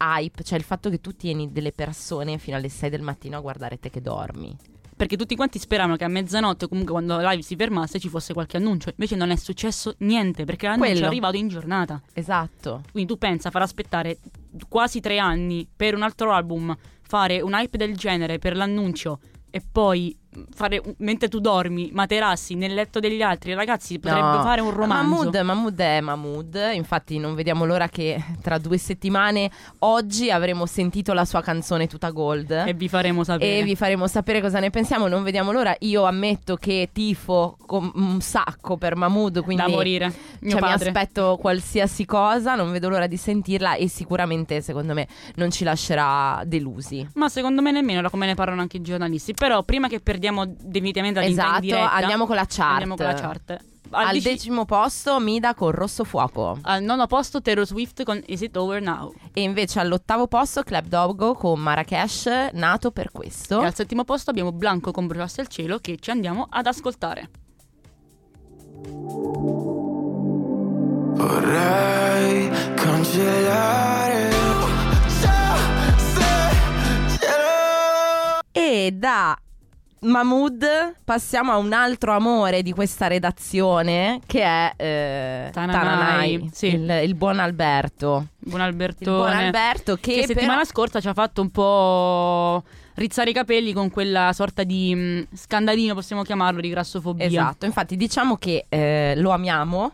hype, 0.00 0.42
cioè 0.44 0.58
il 0.58 0.64
fatto 0.64 0.90
che 0.90 1.00
tu 1.00 1.14
tieni 1.16 1.50
delle 1.52 1.72
persone 1.72 2.38
fino 2.38 2.56
alle 2.56 2.68
6 2.68 2.88
del 2.90 3.02
mattino 3.02 3.36
a 3.36 3.40
guardare 3.40 3.78
te 3.78 3.90
che 3.90 4.00
dormi. 4.00 4.56
Perché 4.96 5.16
tutti 5.16 5.36
quanti 5.36 5.60
speravano 5.60 5.94
che 5.94 6.02
a 6.02 6.08
mezzanotte, 6.08 6.66
comunque 6.66 6.92
quando 6.92 7.16
la 7.18 7.30
live 7.30 7.42
si 7.42 7.54
fermasse, 7.54 8.00
ci 8.00 8.08
fosse 8.08 8.32
qualche 8.32 8.56
annuncio. 8.56 8.88
Invece 8.90 9.14
non 9.14 9.30
è 9.30 9.36
successo 9.36 9.94
niente, 9.98 10.44
perché 10.44 10.66
l'annuncio 10.66 10.90
Quello. 10.90 11.04
è 11.04 11.08
arrivato 11.08 11.36
in 11.36 11.46
giornata. 11.46 12.02
Esatto. 12.14 12.82
Quindi 12.90 13.12
tu 13.12 13.16
pensa, 13.16 13.50
far 13.50 13.62
aspettare 13.62 14.18
quasi 14.68 14.98
tre 14.98 15.18
anni 15.18 15.68
per 15.74 15.94
un 15.94 16.02
altro 16.02 16.32
album, 16.32 16.76
fare 17.02 17.40
un 17.40 17.52
hype 17.52 17.76
del 17.76 17.96
genere 17.96 18.38
per 18.38 18.56
l'annuncio 18.56 19.20
e 19.50 19.62
poi 19.70 20.16
fare, 20.54 20.82
mentre 20.98 21.28
tu 21.28 21.40
dormi, 21.40 21.90
materassi 21.92 22.54
nel 22.54 22.74
letto 22.74 23.00
degli 23.00 23.22
altri 23.22 23.54
ragazzi, 23.54 23.98
potrebbe 23.98 24.36
No. 24.36 24.42
fare 24.42 24.60
un 24.60 24.70
romanzo. 24.70 25.08
Mahmood, 25.08 25.36
Mahmood 25.36 25.80
è 25.80 26.00
Mahmood, 26.00 26.70
infatti 26.74 27.18
non 27.18 27.34
vediamo 27.34 27.64
l'ora 27.64 27.88
che 27.88 28.22
tra 28.42 28.58
due 28.58 28.76
settimane 28.78 29.50
oggi 29.80 30.30
avremo 30.30 30.66
sentito 30.66 31.12
la 31.12 31.24
sua 31.24 31.40
canzone 31.40 31.86
tutta 31.86 32.10
gold. 32.10 32.50
E 32.66 32.74
vi 32.74 32.88
faremo 32.88 33.24
sapere. 33.24 33.58
E 33.58 33.62
vi 33.62 33.74
faremo 33.76 34.06
sapere 34.06 34.40
cosa 34.40 34.58
ne 34.60 34.70
pensiamo, 34.70 35.08
non 35.08 35.22
vediamo 35.22 35.52
l'ora. 35.52 35.74
Io 35.80 36.04
ammetto 36.04 36.56
che 36.56 36.90
tifo 36.92 37.56
un 37.68 38.20
sacco 38.20 38.76
per 38.76 38.96
Mahmood, 38.96 39.42
quindi 39.42 39.62
da 39.62 39.68
morire. 39.68 40.12
Cioè, 40.46 40.60
mi 40.60 40.72
aspetto 40.72 41.36
qualsiasi 41.40 42.04
cosa, 42.04 42.54
non 42.54 42.70
vedo 42.70 42.88
l'ora 42.88 43.06
di 43.06 43.16
sentirla 43.16 43.74
e 43.74 43.88
sicuramente 43.88 44.60
secondo 44.60 44.94
me 44.94 45.06
non 45.36 45.50
ci 45.50 45.64
lascerà 45.64 46.42
delusi. 46.44 47.06
Ma 47.14 47.28
secondo 47.28 47.62
me 47.62 47.70
nemmeno 47.72 48.00
da 48.02 48.10
come 48.10 48.26
ne 48.26 48.34
parlano 48.34 48.60
anche 48.60 48.76
i 48.76 48.82
giornalisti. 48.82 49.32
Però 49.32 49.62
prima 49.62 49.88
che 49.88 50.00
perdiamo 50.00 50.27
definitivamente 50.46 51.20
la 51.20 51.26
linea 51.26 51.42
in 51.44 51.48
Esatto, 51.48 51.60
diretta, 51.60 51.92
andiamo 51.92 52.26
con 52.26 52.36
la 52.36 52.46
chart. 52.46 52.70
Andiamo 52.70 52.96
con 52.96 53.06
la 53.06 53.14
chart. 53.14 53.50
Al, 53.90 54.06
Al 54.08 54.12
dici- 54.12 54.28
decimo 54.28 54.64
posto 54.66 55.18
Mida 55.18 55.54
con 55.54 55.70
Rosso 55.70 56.04
Fuoco 56.04 56.58
al 56.60 56.82
nono 56.82 57.06
posto 57.06 57.40
Taylor 57.40 57.64
Swift 57.66 58.02
con 58.02 58.22
Is 58.26 58.42
It 58.42 58.54
Over 58.54 58.82
Now. 58.82 59.14
e 59.32 59.40
invece 59.40 59.80
all'ottavo 59.80 60.26
posto 60.26 60.62
Club 60.62 60.84
Dogo 60.88 61.32
con 61.32 61.58
Marrakesh, 61.58 62.50
nato 62.52 62.90
per 62.90 63.10
questo. 63.10 63.62
E 63.62 63.64
al 63.64 63.74
settimo 63.74 64.04
posto 64.04 64.28
abbiamo 64.28 64.52
Blanco 64.52 64.90
con 64.90 65.06
Bruciasse 65.06 65.40
al 65.40 65.48
cielo 65.48 65.78
che 65.78 65.96
ci 65.98 66.10
andiamo 66.10 66.46
ad 66.50 66.66
ascoltare. 66.66 67.30
Vorrei 71.18 72.48
cancellare 72.74 74.30
cielo 77.18 78.38
E 78.52 78.90
da 78.92 79.37
Mahmood 80.08 80.66
passiamo 81.04 81.52
a 81.52 81.56
un 81.56 81.72
altro 81.72 82.12
amore 82.12 82.62
di 82.62 82.72
questa 82.72 83.06
redazione 83.06 84.20
che 84.26 84.42
è 84.42 84.72
eh, 84.76 85.50
Tananai, 85.52 85.78
Tananai, 85.80 86.50
sì. 86.52 86.66
il, 86.74 87.00
il 87.04 87.14
buon 87.14 87.38
Alberto. 87.38 88.28
Buon 88.38 88.60
Il 88.60 88.66
Albertone. 88.66 89.16
buon 89.16 89.32
Alberto 89.36 89.94
che, 89.96 90.14
che 90.14 90.26
settimana 90.26 90.60
però- 90.60 90.64
scorsa 90.64 91.00
ci 91.00 91.08
ha 91.08 91.14
fatto 91.14 91.40
un 91.42 91.50
po' 91.50 92.64
rizzare 92.94 93.30
i 93.30 93.32
capelli 93.32 93.72
con 93.72 93.90
quella 93.90 94.32
sorta 94.32 94.64
di 94.64 94.94
mh, 94.94 95.28
scandalino, 95.36 95.94
possiamo 95.94 96.22
chiamarlo, 96.22 96.60
di 96.60 96.68
grassofobia. 96.70 97.26
Esatto, 97.26 97.66
infatti 97.66 97.96
diciamo 97.96 98.36
che 98.36 98.66
eh, 98.68 99.14
lo 99.16 99.30
amiamo, 99.30 99.92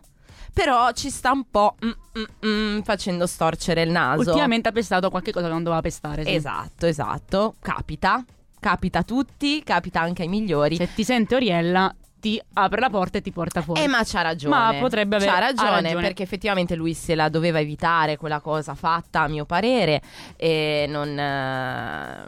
però 0.52 0.90
ci 0.92 1.10
sta 1.10 1.32
un 1.32 1.44
po' 1.50 1.74
mm, 1.84 1.90
mm, 2.18 2.76
mm, 2.76 2.80
facendo 2.82 3.26
storcere 3.26 3.82
il 3.82 3.90
naso. 3.90 4.20
Ultimamente 4.20 4.68
ha 4.68 4.72
pestato 4.72 5.10
qualche 5.10 5.32
cosa 5.32 5.46
che 5.46 5.52
non 5.52 5.62
doveva 5.62 5.82
pestare. 5.82 6.24
sì. 6.24 6.34
Esatto, 6.34 6.86
esatto, 6.86 7.54
capita. 7.60 8.24
Capita 8.64 9.00
a 9.00 9.02
tutti, 9.02 9.62
capita 9.62 10.00
anche 10.00 10.22
ai 10.22 10.28
migliori. 10.28 10.76
Se 10.76 10.88
ti 10.94 11.04
sente 11.04 11.34
Oriella, 11.34 11.94
ti 12.24 12.40
apre 12.54 12.80
la 12.80 12.88
porta 12.88 13.18
e 13.18 13.20
ti 13.20 13.32
porta 13.32 13.60
fuori. 13.60 13.82
Eh, 13.82 13.86
ma 13.86 14.00
c'ha 14.02 14.22
ragione. 14.22 14.56
Ma 14.56 14.74
potrebbe 14.80 15.16
aver- 15.16 15.30
C'ha 15.30 15.36
ha 15.36 15.40
ragione, 15.40 15.82
ragione. 15.82 16.02
perché 16.02 16.22
effettivamente 16.22 16.74
lui 16.74 16.94
se 16.94 17.14
la 17.14 17.28
doveva 17.28 17.60
evitare 17.60 18.16
quella 18.16 18.40
cosa 18.40 18.74
fatta, 18.74 19.20
a 19.20 19.28
mio 19.28 19.44
parere, 19.44 20.00
e 20.34 20.86
non. 20.88 21.18
eh, 21.18 22.24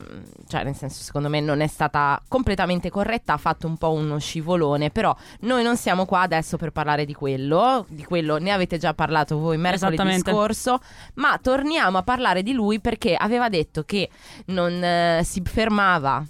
cioè, 0.49 0.65
nel 0.65 0.75
senso, 0.75 1.03
secondo 1.03 1.31
me 1.31 1.41
non 1.41 1.63
è 1.63 1.67
stata 1.67 2.21
completamente 2.29 2.91
corretta. 2.91 3.33
Ha 3.33 3.39
fatto 3.39 3.67
un 3.67 3.79
po' 3.79 3.93
uno 3.93 4.19
scivolone. 4.19 4.91
Però 4.91 5.17
noi 5.41 5.63
non 5.63 5.79
siamo 5.79 6.05
qua 6.05 6.21
adesso 6.21 6.59
per 6.59 6.73
parlare 6.73 7.07
di 7.07 7.15
quello. 7.15 7.87
Di 7.89 8.05
quello 8.05 8.37
ne 8.37 8.51
avete 8.51 8.77
già 8.77 8.93
parlato 8.93 9.39
voi 9.39 9.57
mercoledì 9.57 10.19
scorso. 10.19 10.79
Ma 11.15 11.39
torniamo 11.41 11.97
a 11.97 12.03
parlare 12.03 12.43
di 12.43 12.53
lui 12.53 12.81
perché 12.81 13.15
aveva 13.15 13.49
detto 13.49 13.85
che 13.85 14.11
non 14.47 14.73
eh, 14.85 15.23
si 15.25 15.41
fermava. 15.43 16.23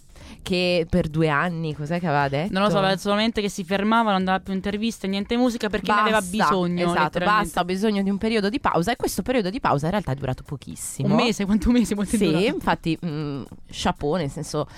Che 0.47 0.87
per 0.89 1.09
due 1.09 1.29
anni, 1.29 1.75
cos'è 1.75 1.99
che 1.99 2.07
aveva 2.07 2.29
detto? 2.29 2.53
Non 2.53 2.63
lo 2.63 2.71
so, 2.71 2.79
aveva 2.79 2.97
solamente 2.97 3.41
che 3.41 3.49
si 3.49 3.65
fermava, 3.65 4.13
non 4.13 4.23
dava 4.23 4.39
più 4.39 4.53
interviste, 4.53 5.09
niente 5.09 5.37
musica 5.37 5.69
perché 5.69 5.93
ne 5.93 5.99
aveva 5.99 6.21
Basta, 6.21 6.31
bisogno. 6.31 6.89
Esatto, 6.89 7.19
basta, 7.19 7.61
ho 7.63 7.65
bisogno 7.65 8.01
di 8.05 8.11
un 8.11 8.17
periodo 8.17 8.49
di 8.49 8.61
pausa 8.61 8.93
e 8.93 8.97
questo 8.97 9.23
periodo 9.23 9.51
di 9.51 9.59
pausa 9.59 9.87
in 9.87 9.91
realtà 9.91 10.13
è 10.13 10.15
durato 10.15 10.45
pochissimo. 10.47 11.09
Un 11.09 11.17
mese, 11.17 11.45
quanto 11.47 11.73
mese? 11.73 11.97
Quanto 11.97 12.17
Sì, 12.17 12.47
infatti, 12.47 12.97
mh, 12.97 13.43
chapeau, 13.73 14.15
nel 14.15 14.31
senso, 14.31 14.69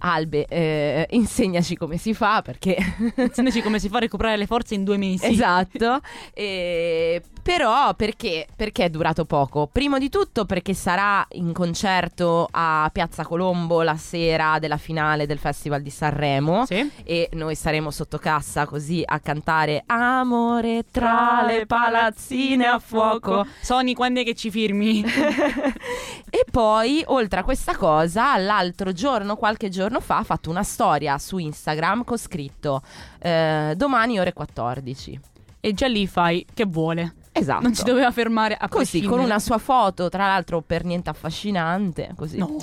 Albe, 0.00 0.46
eh, 0.46 1.06
insegnaci 1.10 1.76
come 1.76 1.96
si 1.96 2.12
fa 2.14 2.42
perché... 2.42 2.76
Insegnaci 3.16 3.62
come 3.62 3.78
si 3.78 3.88
fa 3.88 3.96
a 3.96 4.00
recuperare 4.00 4.36
le 4.36 4.46
forze 4.46 4.74
in 4.74 4.84
due 4.84 4.96
mesi. 4.96 5.26
Esatto, 5.26 6.00
E- 6.34 7.22
però 7.42 7.92
perché? 7.94 8.46
Perché 8.56 8.84
è 8.84 8.88
durato 8.90 9.26
poco? 9.26 9.68
Primo 9.70 9.98
di 9.98 10.08
tutto 10.08 10.46
perché 10.46 10.72
sarà 10.72 11.26
in 11.32 11.52
concerto 11.52 12.48
a 12.50 12.88
Piazza 12.90 13.22
Colombo 13.24 13.82
la 13.82 13.96
sera 13.96 14.58
della 14.58 14.78
finale 14.78 15.26
del 15.26 15.38
Festival 15.38 15.82
di 15.82 15.90
Sanremo 15.90 16.64
Sì. 16.64 16.90
e 17.04 17.28
noi 17.34 17.54
saremo 17.54 17.90
sotto 17.90 18.16
cassa 18.16 18.64
così 18.64 19.02
a 19.04 19.20
cantare 19.20 19.82
Amore 19.86 20.84
tra 20.90 21.44
le 21.46 21.66
palazzine 21.66 22.64
a 22.66 22.78
fuoco. 22.78 23.46
Sony, 23.60 23.92
quando 23.92 24.20
è 24.20 24.24
che 24.24 24.34
ci 24.34 24.50
firmi? 24.50 25.04
e 26.30 26.44
poi, 26.50 27.02
oltre 27.06 27.40
a 27.40 27.44
questa 27.44 27.76
cosa, 27.76 28.36
l'altro 28.38 28.92
giorno, 28.92 29.36
qualche 29.36 29.68
giorno 29.84 30.00
fa, 30.00 30.18
ha 30.18 30.24
fatto 30.24 30.48
una 30.48 30.62
storia 30.62 31.18
su 31.18 31.36
Instagram 31.36 32.04
con 32.04 32.16
scritto 32.16 32.82
eh, 33.18 33.74
domani 33.76 34.18
ore 34.18 34.32
14. 34.32 35.20
e 35.60 35.72
già 35.72 35.86
lì 35.86 36.06
fai 36.06 36.46
che 36.52 36.64
vuole. 36.64 37.14
Esatto. 37.36 37.62
Non 37.62 37.74
ci 37.74 37.82
doveva 37.82 38.12
fermare 38.12 38.54
a 38.54 38.68
Così, 38.68 39.02
con 39.02 39.18
una 39.18 39.40
sua 39.40 39.58
foto, 39.58 40.08
tra 40.08 40.26
l'altro 40.26 40.60
per 40.60 40.84
niente 40.84 41.10
affascinante, 41.10 42.12
così. 42.14 42.38
No, 42.38 42.56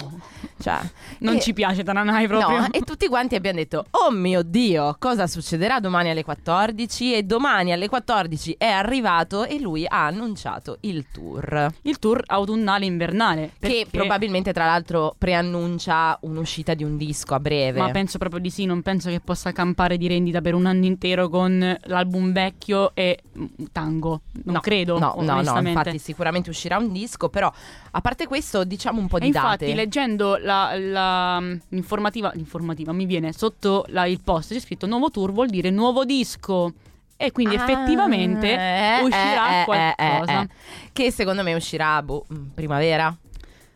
Cioè, 0.62 0.80
non 1.20 1.36
e- 1.36 1.40
ci 1.42 1.54
piace 1.54 1.84
Tananai 1.84 2.28
proprio. 2.28 2.60
No, 2.60 2.68
e 2.72 2.82
tutti 2.82 3.08
quanti 3.08 3.36
abbiamo 3.36 3.58
detto, 3.58 3.86
oh 3.92 4.12
mio 4.12 4.42
Dio, 4.44 4.96
cosa 5.00 5.28
succederà 5.28 5.80
domani 5.80 6.10
alle 6.10 6.24
14? 6.24 7.14
E 7.14 7.24
domani 7.24 7.72
alle 7.72 7.90
14 7.90 8.56
è 8.58 8.68
arrivato 8.68 9.46
e 9.46 9.60
lui 9.60 9.86
ha 9.88 10.06
annunciato 10.06 10.78
il 10.82 11.06
tour. 11.12 11.68
Il 11.84 12.00
tour 12.00 12.22
autunnale 12.26 12.86
invernale. 12.86 13.48
Che 13.48 13.58
perché- 13.60 13.88
probabilmente 13.90 14.54
tra 14.54 14.66
l'altro 14.66 15.16
preannuncia 15.18 16.18
un'uscita 16.22 16.74
di 16.74 16.84
un 16.84 16.98
disco 16.98 17.34
a 17.34 17.40
breve. 17.40 17.80
Ma 17.80 17.90
penso 17.92 18.18
proprio 18.18 18.40
di 18.40 18.50
sì, 18.50 18.66
non 18.66 18.82
penso 18.82 19.10
che 19.10 19.20
possa 19.20 19.52
campare 19.52 19.98
di 19.98 20.08
rendita 20.08 20.42
per 20.42 20.54
un 20.54 20.66
anno 20.66 20.86
intero 20.86 21.30
con 21.30 21.78
l'album 21.86 22.32
vecchio 22.32 22.92
e 22.94 23.20
mm, 23.38 23.46
tango. 23.72 24.22
Non 24.44 24.56
No, 24.56 24.60
credo, 24.60 25.00
No, 25.00 25.16
no, 25.20 25.42
no, 25.42 25.60
infatti 25.60 25.98
sicuramente 25.98 26.50
uscirà 26.50 26.78
un 26.78 26.92
disco, 26.92 27.30
però 27.30 27.52
a 27.92 28.02
parte 28.02 28.28
questo 28.28 28.64
diciamo 28.64 29.00
un 29.00 29.08
po' 29.08 29.18
E 29.18 29.22
di 29.22 29.28
infatti, 29.28 29.66
date. 29.66 29.74
leggendo 29.76 30.38
la, 30.38 30.51
la, 30.76 31.40
mm, 31.40 31.56
l'informativa, 31.70 32.32
l'informativa 32.36 32.92
mi 32.92 33.06
viene 33.06 33.32
sotto 33.34 33.86
la- 33.90 34.06
il 34.06 34.20
post, 34.24 34.54
c'è 34.54 34.60
scritto 34.60 34.86
nuovo 34.88 35.10
tour 35.10 35.32
vuol 35.32 35.48
dire 35.50 35.70
nuovo 35.70 36.04
disco. 36.06 36.74
E 37.18 37.32
quindi 37.32 37.56
Ah, 37.56 37.62
effettivamente 37.64 38.48
eh, 38.52 39.02
uscirà 39.04 39.58
eh, 39.58 39.62
eh, 39.62 39.66
qualcosa. 39.66 40.40
eh, 40.42 40.44
eh. 40.44 40.48
Che 40.92 41.12
secondo 41.12 41.44
me 41.44 41.54
uscirà 41.54 42.02
boh, 42.02 42.26
mm, 42.34 42.48
primavera. 42.56 43.16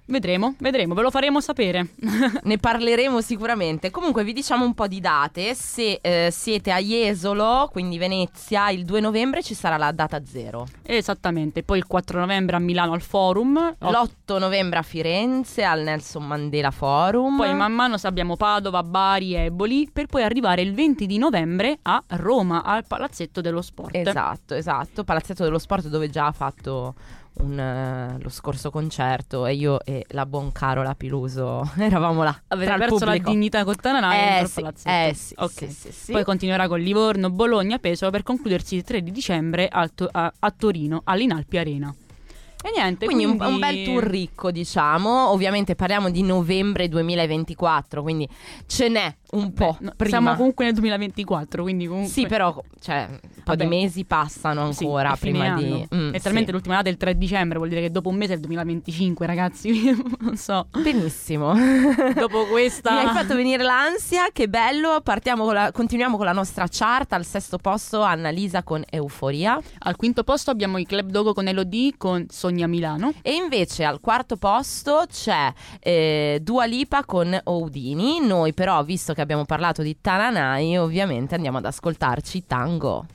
Vedremo, 0.08 0.54
vedremo, 0.60 0.94
ve 0.94 1.02
lo 1.02 1.10
faremo 1.10 1.42
sapere. 1.42 1.88
ne 2.44 2.58
parleremo 2.58 3.22
sicuramente. 3.22 3.90
Comunque 3.90 4.24
vi 4.24 4.34
diciamo 4.34 4.64
un 4.64 4.76
po' 4.76 4.88
di 4.88 5.00
date. 5.00 5.56
Se 5.56 6.00
eh, 6.00 6.30
siete 6.32 6.72
a 6.72 6.78
Jesolo, 6.78 7.68
quindi 7.72 7.98
Venezia, 7.98 8.70
il 8.70 8.86
2 8.86 9.00
novembre 9.00 9.42
ci 9.42 9.56
sarà 9.56 9.78
la 9.78 9.92
data 9.92 10.24
zero. 10.24 10.68
Esattamente. 10.84 11.64
Poi 11.64 11.80
il 11.80 11.88
4 11.88 12.20
novembre 12.20 12.56
a 12.56 12.60
Milano 12.60 12.94
al 12.94 13.02
Forum. 13.02 13.76
L'8 13.80 14.38
novembre 14.38 14.78
a 14.78 14.84
Firenze 14.84 15.64
al 15.64 15.82
Nelson 15.82 16.28
Mandela 16.28 16.70
Forum. 16.72 17.38
Poi 17.38 17.56
man 17.56 17.74
mano 17.74 17.96
abbiamo 18.04 18.36
Padova, 18.36 18.84
Bari, 18.84 19.34
Eboli, 19.34 19.90
per 19.92 20.06
poi 20.06 20.22
arrivare 20.22 20.62
il 20.62 20.76
20 20.76 21.08
di 21.08 21.18
novembre 21.18 21.80
a 21.82 22.02
Roma, 22.10 22.64
al 22.64 22.86
Palazzetto 22.86 23.42
dello 23.42 23.64
Sport. 23.64 23.96
Esatto, 23.96 24.54
esatto. 24.54 25.04
Palazzetto 25.04 25.44
dello 25.44 25.58
Sport 25.58 25.88
dove 25.88 26.12
già 26.12 26.28
ha 26.28 26.32
fatto 26.32 26.94
un, 27.38 27.60
eh, 27.60 28.18
lo 28.22 28.30
scorso 28.30 28.72
concerto 28.72 29.46
e 29.46 29.54
io 29.56 29.84
e 29.84 30.06
la 30.10 30.26
buon 30.26 30.52
Carola 30.52 30.96
Piluso 30.96 31.70
eravamo 31.78 32.24
là. 32.24 32.42
Avete 32.48 32.68
tra 32.74 32.78
perso 32.78 33.06
la 33.06 33.18
dignità 33.18 33.64
con 33.64 33.76
Tananai 33.76 34.44
Eh 34.44 34.48
sì, 34.48 34.66
eh 34.86 35.14
sì, 35.14 35.34
Ok. 35.38 35.72
sì, 35.72 35.92
sì. 35.92 36.12
Poi 36.12 36.24
continuerà 36.24 36.68
con 36.68 36.80
Livorno, 36.80 37.30
Bologna, 37.30 37.78
Pesaro 37.80 38.12
per 38.12 38.24
concludersi 38.24 38.76
il 38.76 38.84
3 38.84 39.02
di 39.02 39.12
dicembre 39.12 39.68
al 39.68 39.94
To- 39.94 40.10
a, 40.12 40.32
a 40.40 40.52
Torino, 40.52 41.02
all'Inalpi 41.04 41.58
Arena. 41.58 41.94
E 42.64 42.72
niente, 42.76 43.06
Quindi, 43.06 43.26
quindi, 43.26 43.44
un, 43.44 43.54
un 43.54 43.60
bel 43.60 43.84
tour 43.84 44.04
ricco, 44.04 44.50
diciamo. 44.50 45.30
Ovviamente 45.30 45.76
parliamo 45.76 46.10
di 46.10 46.24
novembre 46.24 46.88
2024, 46.88 48.02
quindi 48.02 48.28
ce 48.66 48.90
n'è 48.90 49.16
un 49.36 49.54
po' 49.54 49.78
No, 49.80 49.94
prima. 49.96 50.18
Siamo 50.18 50.36
comunque 50.36 50.66
nel 50.66 50.74
2024, 50.74 51.64
quindi 51.64 51.88
comunque... 51.88 52.12
Sì, 52.12 52.26
però 52.28 52.62
cioè, 52.80 53.08
un 53.10 53.20
po' 53.20 53.42
Vabbè. 53.46 53.64
di 53.64 53.70
mesi 53.70 54.06
passano 54.06 54.72
Sì, 54.72 54.84
ancora 54.84 55.14
è 55.14 55.18
fine 55.18 55.32
prima 55.40 55.56
di. 55.56 55.88
Mm, 55.96 56.12
Letteralmente 56.12 56.46
sì. 56.48 56.52
l'ultima 56.52 56.76
data 56.76 56.88
è 56.88 56.92
il 56.92 56.98
3 56.98 57.18
dicembre, 57.18 57.58
vuol 57.58 57.70
dire 57.70 57.82
che 57.82 57.92
dopo 57.92 58.10
un 58.10 58.16
mese 58.16 58.34
è 58.34 58.36
il 58.36 58.42
2025, 58.42 59.26
ragazzi. 59.26 59.96
non 60.20 60.38
so. 60.38 60.68
Benissimo. 60.82 61.54
Dopo 62.16 62.46
questa... 62.46 62.92
Mi 62.92 63.08
hai 63.08 63.14
fatto 63.14 63.36
venire 63.36 63.64
l'ansia, 63.64 64.30
che 64.32 64.48
bello. 64.48 65.02
Partiamo 65.02 65.44
con 65.46 65.54
la- 65.54 65.72
continuiamo 65.72 66.18
con 66.18 66.26
la 66.26 66.32
nostra 66.32 66.66
chart. 66.70 67.14
Al 67.14 67.26
sesto 67.26 67.58
posto, 67.58 68.02
Annalisa 68.02 68.64
con 68.64 68.84
Euforia. 68.90 69.60
Al 69.80 69.96
quinto 69.96 70.24
posto 70.24 70.52
abbiamo 70.52 70.78
i 70.78 70.86
Club 70.86 71.10
Dogo 71.10 71.34
con 71.34 71.48
Elodie 71.48 71.94
con 71.98 72.26
Sogna 72.30 72.68
Milano. 72.68 73.14
E 73.22 73.34
invece 73.34 73.84
al 73.84 74.00
quarto 74.00 74.38
posto 74.38 75.06
c'è 75.12 75.52
eh, 75.80 76.40
Dua 76.42 76.66
Lipa 76.66 77.04
con 77.06 77.38
Oudini. 77.44 78.20
Noi, 78.22 78.54
però, 78.54 78.84
visto 78.84 79.14
che 79.14 79.22
abbiamo 79.26 79.46
parlato 79.46 79.82
di 79.82 79.98
Tananai, 80.00 80.78
ovviamente 80.78 81.36
andiamo 81.36 81.58
ad 81.58 81.66
ascoltarci 81.66 82.46
Tango. 82.46 83.06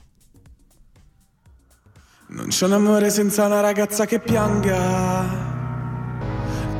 Non 2.27 2.47
c'è 2.47 2.65
un 2.65 2.73
amore 2.73 3.09
senza 3.09 3.45
una 3.45 3.59
ragazza 3.61 4.05
che 4.05 4.19
pianga. 4.19 5.49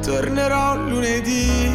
Tornerò 0.02 0.78
lunedì. 0.78 1.74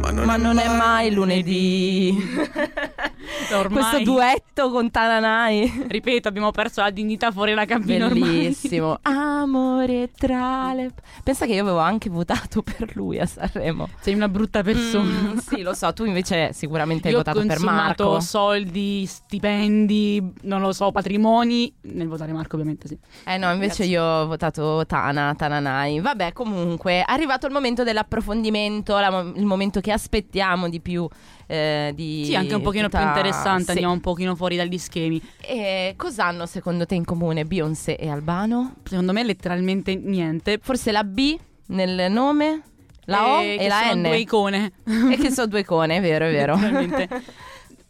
Ma 0.00 0.10
non, 0.10 0.24
Ma 0.24 0.36
non 0.36 0.58
è 0.58 0.68
mai 0.68 1.12
lunedì. 1.12 2.16
Ormai, 3.58 3.82
Questo 3.82 4.02
duetto 4.10 4.70
con 4.70 4.90
Tananai. 4.90 5.84
ripeto, 5.88 6.28
abbiamo 6.28 6.50
perso 6.50 6.80
la 6.80 6.90
dignità 6.90 7.30
fuori 7.30 7.54
la 7.54 7.64
cabina. 7.64 8.08
Bellissimo. 8.08 8.98
Amore 9.02 10.10
tra 10.16 10.72
le... 10.74 10.92
Pensa 11.22 11.46
che 11.46 11.54
io 11.54 11.62
avevo 11.62 11.78
anche 11.78 12.08
votato 12.10 12.62
per 12.62 12.94
lui 12.96 13.18
a 13.18 13.26
Sanremo. 13.26 13.88
Sei 14.00 14.14
una 14.14 14.28
brutta 14.28 14.62
persona. 14.62 15.32
Mm, 15.32 15.36
sì, 15.44 15.62
lo 15.62 15.74
so, 15.74 15.92
tu 15.92 16.04
invece 16.04 16.52
sicuramente 16.52 17.08
hai 17.08 17.14
Io 17.14 17.20
ho 17.20 17.22
votato 17.24 17.44
per 17.46 17.60
Marco. 17.60 18.20
soldi, 18.20 19.06
stipendi, 19.06 20.32
non 20.42 20.60
lo 20.60 20.72
so, 20.72 20.90
patrimoni. 20.92 21.72
Nel 21.82 22.08
votare 22.08 22.32
Marco, 22.32 22.56
ovviamente 22.56 22.88
sì. 22.88 22.98
Eh 23.24 23.36
no, 23.38 23.52
invece 23.52 23.84
io 23.84 24.02
ho 24.02 24.26
votato 24.26 24.84
Tana, 24.86 25.34
Tananai. 25.36 26.00
Vabbè, 26.00 26.32
comunque, 26.32 27.00
è 27.00 27.04
arrivato 27.06 27.46
il 27.46 27.52
momento 27.52 27.82
dell'approfondimento, 27.84 28.98
la- 28.98 29.32
il 29.34 29.44
momento 29.46 29.80
che 29.80 29.92
aspettiamo 29.92 30.68
di 30.68 30.80
più. 30.80 31.06
Eh, 31.46 31.92
di 31.94 32.24
Sì, 32.26 32.34
anche 32.36 32.54
un 32.54 32.62
pochino 32.62 32.84
tutta- 32.84 32.98
più 32.98 33.06
interessante, 33.08 33.64
sì. 33.64 33.70
andiamo 33.70 33.92
un 33.92 34.00
pochino 34.00 34.34
fuori 34.34 34.56
dagli 34.56 34.78
schemi. 34.78 35.20
E 35.40 35.94
cos'hanno 35.96 36.46
secondo 36.46 36.86
te 36.86 36.94
in 36.94 37.04
comune 37.04 37.44
Beyoncé 37.44 37.96
e 37.96 38.08
Albano? 38.08 38.76
Secondo 38.84 39.12
me 39.12 39.22
letteralmente 39.24 39.94
niente. 39.94 40.58
Forse 40.62 40.92
la 40.92 41.04
B 41.04 41.36
nel 41.66 42.10
nome, 42.10 42.62
la 43.06 43.26
O 43.36 43.40
Eh, 43.40 43.56
e 43.60 43.68
la 43.68 43.80
sono 43.88 44.00
N. 44.00 44.02
due 44.02 44.18
icone. 44.18 44.72
E 45.10 45.16
che 45.16 45.30
sono 45.30 45.46
due 45.46 45.60
icone, 45.60 45.96
è 45.96 46.00
vero, 46.00 46.26
è 46.26 46.30
vero. 46.30 46.56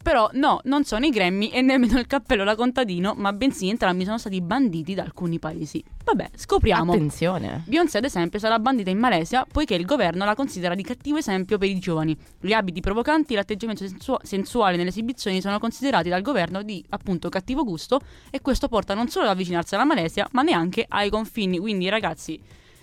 Però 0.05 0.29
no, 0.33 0.59
non 0.65 0.83
sono 0.83 1.03
i 1.07 1.09
Grammy 1.09 1.47
e 1.47 1.61
nemmeno 1.61 1.97
il 1.97 2.05
cappello 2.05 2.43
da 2.43 2.55
contadino, 2.55 3.15
ma 3.17 3.33
bensì 3.33 3.69
entrambi 3.69 4.03
sono 4.03 4.19
stati 4.19 4.39
banditi 4.39 4.93
da 4.93 5.01
alcuni 5.01 5.39
paesi. 5.39 5.83
Vabbè, 6.03 6.29
scopriamo. 6.35 6.91
Attenzione. 6.91 7.63
Beyoncé, 7.65 7.97
ad 7.97 8.03
esempio, 8.03 8.37
sarà 8.37 8.59
bandita 8.59 8.91
in 8.91 8.99
Malesia 8.99 9.47
poiché 9.51 9.73
il 9.73 9.83
governo 9.83 10.23
la 10.23 10.35
considera 10.35 10.75
di 10.75 10.83
cattivo 10.83 11.17
esempio 11.17 11.57
per 11.57 11.69
i 11.69 11.79
giovani. 11.79 12.15
Gli 12.39 12.53
abiti 12.53 12.81
provocanti 12.81 13.33
e 13.33 13.37
l'atteggiamento 13.37 13.87
sensu- 13.87 14.19
sensuale 14.21 14.77
nelle 14.77 14.89
esibizioni 14.89 15.41
sono 15.41 15.57
considerati 15.57 16.07
dal 16.07 16.21
governo 16.21 16.61
di 16.61 16.85
appunto 16.89 17.27
cattivo 17.29 17.63
gusto 17.63 17.99
e 18.29 18.41
questo 18.41 18.67
porta 18.67 18.93
non 18.93 19.09
solo 19.09 19.25
ad 19.25 19.31
avvicinarsi 19.31 19.73
alla 19.73 19.85
Malesia, 19.85 20.27
ma 20.33 20.43
neanche 20.43 20.85
ai 20.87 21.09
confini. 21.09 21.57
Quindi, 21.57 21.89
ragazzi, 21.89 22.39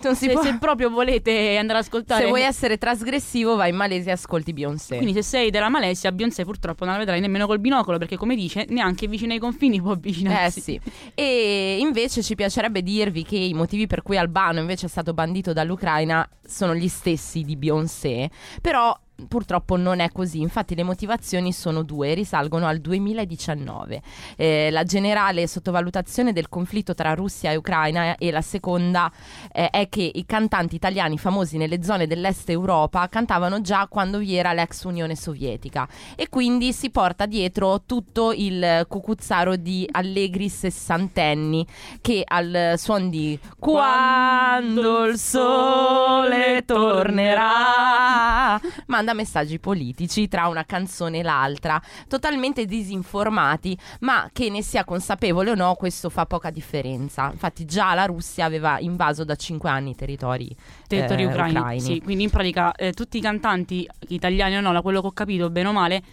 Non 0.07 0.15
si 0.15 0.25
se, 0.27 0.31
può- 0.33 0.41
se 0.43 0.57
proprio 0.59 0.89
volete 0.89 1.57
andare 1.57 1.79
ad 1.79 1.85
ascoltare. 1.85 2.23
Se 2.23 2.27
vuoi 2.27 2.41
essere 2.41 2.77
trasgressivo, 2.77 3.55
vai 3.55 3.69
in 3.69 3.75
Malesia 3.75 4.11
e 4.11 4.13
ascolti 4.13 4.53
Beyoncé. 4.53 4.97
Quindi, 4.97 5.13
se 5.13 5.21
sei 5.21 5.49
della 5.49 5.69
Malesia, 5.69 6.11
Beyoncé 6.11 6.43
purtroppo 6.43 6.83
non 6.85 6.93
la 6.93 6.99
vedrai 6.99 7.19
nemmeno 7.19 7.45
col 7.47 7.59
binocolo, 7.59 7.97
perché, 7.97 8.17
come 8.17 8.35
dice, 8.35 8.65
neanche 8.69 9.07
vicino 9.07 9.33
ai 9.33 9.39
confini 9.39 9.81
può 9.81 9.91
Eh 9.91 9.95
avvicinarsi. 9.95 10.61
sì. 10.61 10.79
E 11.13 11.77
invece 11.79 12.21
ci 12.21 12.35
piacerebbe 12.35 12.81
dirvi 12.81 13.23
che 13.23 13.37
i 13.37 13.53
motivi 13.53 13.87
per 13.87 14.01
cui 14.01 14.17
Albano 14.17 14.59
invece 14.59 14.85
è 14.85 14.89
stato 14.89 15.13
bandito 15.13 15.53
dall'Ucraina 15.53 16.27
sono 16.45 16.75
gli 16.75 16.87
stessi 16.87 17.43
di 17.43 17.55
Beyoncé, 17.55 18.29
però 18.61 18.95
purtroppo 19.27 19.77
non 19.77 19.99
è 19.99 20.09
così, 20.11 20.41
infatti 20.41 20.75
le 20.75 20.83
motivazioni 20.83 21.53
sono 21.53 21.83
due, 21.83 22.13
risalgono 22.13 22.67
al 22.67 22.79
2019. 22.79 24.01
Eh, 24.35 24.69
la 24.71 24.83
generale 24.83 25.47
sottovalutazione 25.47 26.33
del 26.33 26.49
conflitto 26.49 26.93
tra 26.93 27.13
Russia 27.13 27.51
e 27.51 27.55
Ucraina 27.55 28.15
e 28.17 28.31
la 28.31 28.41
seconda 28.41 29.11
eh, 29.51 29.69
è 29.69 29.87
che 29.89 30.09
i 30.13 30.25
cantanti 30.25 30.75
italiani 30.75 31.17
famosi 31.17 31.57
nelle 31.57 31.83
zone 31.83 32.07
dell'est 32.07 32.49
Europa 32.49 33.07
cantavano 33.07 33.61
già 33.61 33.87
quando 33.87 34.17
vi 34.17 34.35
era 34.35 34.53
l'ex 34.53 34.83
Unione 34.83 35.15
Sovietica 35.15 35.87
e 36.15 36.29
quindi 36.29 36.73
si 36.73 36.89
porta 36.89 37.25
dietro 37.25 37.83
tutto 37.85 38.31
il 38.33 38.85
cucuzzaro 38.87 39.55
di 39.55 39.87
allegri 39.91 40.49
sessantenni 40.49 41.65
che 42.01 42.23
al 42.25 42.73
suon 42.77 43.09
di 43.09 43.39
quando 43.59 45.05
il 45.05 45.17
sole 45.17 46.63
tornerà 46.65 48.59
manda 49.03 49.13
messaggi 49.13 49.59
politici 49.59 50.29
tra 50.29 50.47
una 50.47 50.63
canzone 50.63 51.19
e 51.19 51.23
l'altra 51.23 51.81
totalmente 52.07 52.65
disinformati 52.65 53.77
ma 53.99 54.29
che 54.31 54.49
ne 54.49 54.61
sia 54.61 54.85
consapevole 54.85 55.51
o 55.51 55.55
no 55.55 55.75
questo 55.75 56.09
fa 56.09 56.25
poca 56.25 56.49
differenza 56.49 57.29
infatti 57.29 57.65
già 57.65 57.93
la 57.93 58.05
Russia 58.05 58.45
aveva 58.45 58.79
invaso 58.79 59.25
da 59.25 59.35
cinque 59.35 59.69
anni 59.69 59.91
i 59.91 59.95
territori 59.95 60.55
territori 60.87 61.23
eh, 61.23 61.25
ucraini. 61.25 61.57
ucraini. 61.57 61.81
Sì, 61.81 62.01
quindi 62.01 62.23
in 62.23 62.29
pratica 62.29 62.71
eh, 62.73 62.93
tutti 62.93 63.17
i 63.17 63.21
cantanti 63.21 63.87
italiani 64.09 64.57
o 64.57 64.61
no, 64.61 64.71
da 64.71 64.81
quello 64.81 65.01
che 65.01 65.07
ho 65.07 65.11
capito 65.11 65.49
bene 65.49 65.67
o 65.67 65.71
male, 65.71 66.03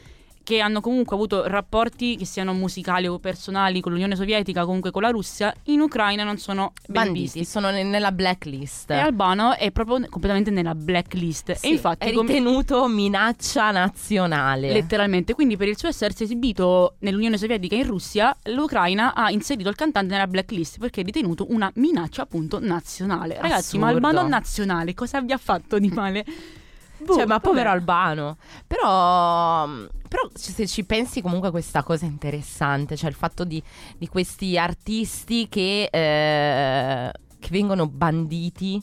che 0.50 0.58
hanno 0.58 0.80
comunque 0.80 1.14
avuto 1.14 1.46
rapporti 1.46 2.16
che 2.16 2.24
siano 2.24 2.52
musicali 2.52 3.06
o 3.06 3.20
personali 3.20 3.80
con 3.80 3.92
l'Unione 3.92 4.16
Sovietica, 4.16 4.64
comunque 4.64 4.90
con 4.90 5.02
la 5.02 5.10
Russia, 5.10 5.54
in 5.66 5.78
Ucraina 5.78 6.24
non 6.24 6.38
sono 6.38 6.72
banditi 6.88 7.44
sono 7.44 7.70
ne- 7.70 7.84
nella 7.84 8.10
blacklist 8.10 8.90
E 8.90 8.96
Albano 8.96 9.54
è 9.54 9.70
proprio 9.70 10.04
completamente 10.08 10.50
nella 10.50 10.74
blacklist. 10.74 11.52
Sì, 11.52 11.66
e 11.66 11.70
infatti 11.70 12.08
è 12.08 12.10
ritenuto 12.10 12.88
minaccia 12.88 13.70
nazionale 13.70 14.72
Letteralmente, 14.72 15.34
quindi 15.34 15.56
per 15.56 15.68
il 15.68 15.78
suo 15.78 15.86
essersi 15.86 16.24
esibito 16.24 16.96
nell'Unione 17.00 17.38
Sovietica 17.38 17.76
in 17.76 17.86
Russia, 17.86 18.36
l'Ucraina 18.46 19.14
ha 19.14 19.30
inserito 19.30 19.68
il 19.68 19.76
cantante 19.76 20.12
nella 20.12 20.26
blacklist 20.26 20.78
perché 20.78 21.02
è 21.02 21.04
ritenuto 21.04 21.46
una 21.50 21.70
minaccia 21.76 22.22
appunto 22.22 22.58
nazionale. 22.58 23.38
Ragazzi, 23.40 23.78
ma 23.78 23.86
Assurdo. 23.86 24.06
Albano 24.08 24.28
nazionale 24.28 24.94
cosa 24.94 25.18
abbia 25.18 25.38
fatto 25.38 25.78
di 25.78 25.88
male? 25.88 26.24
Boh, 27.04 27.14
Cioè, 27.14 27.26
ma 27.26 27.34
vabbè. 27.34 27.40
povero 27.48 27.70
Albano. 27.70 28.36
Però, 28.66 29.66
però 30.08 30.28
c- 30.32 30.50
se 30.52 30.66
ci 30.66 30.84
pensi 30.84 31.20
comunque 31.22 31.50
questa 31.50 31.82
cosa 31.82 32.04
è 32.06 32.08
interessante, 32.08 32.96
cioè 32.96 33.08
il 33.10 33.16
fatto 33.16 33.44
di, 33.44 33.62
di 33.96 34.06
questi 34.08 34.58
artisti 34.58 35.48
che, 35.48 35.88
eh, 35.90 37.12
che 37.38 37.48
vengono 37.50 37.86
banditi, 37.88 38.80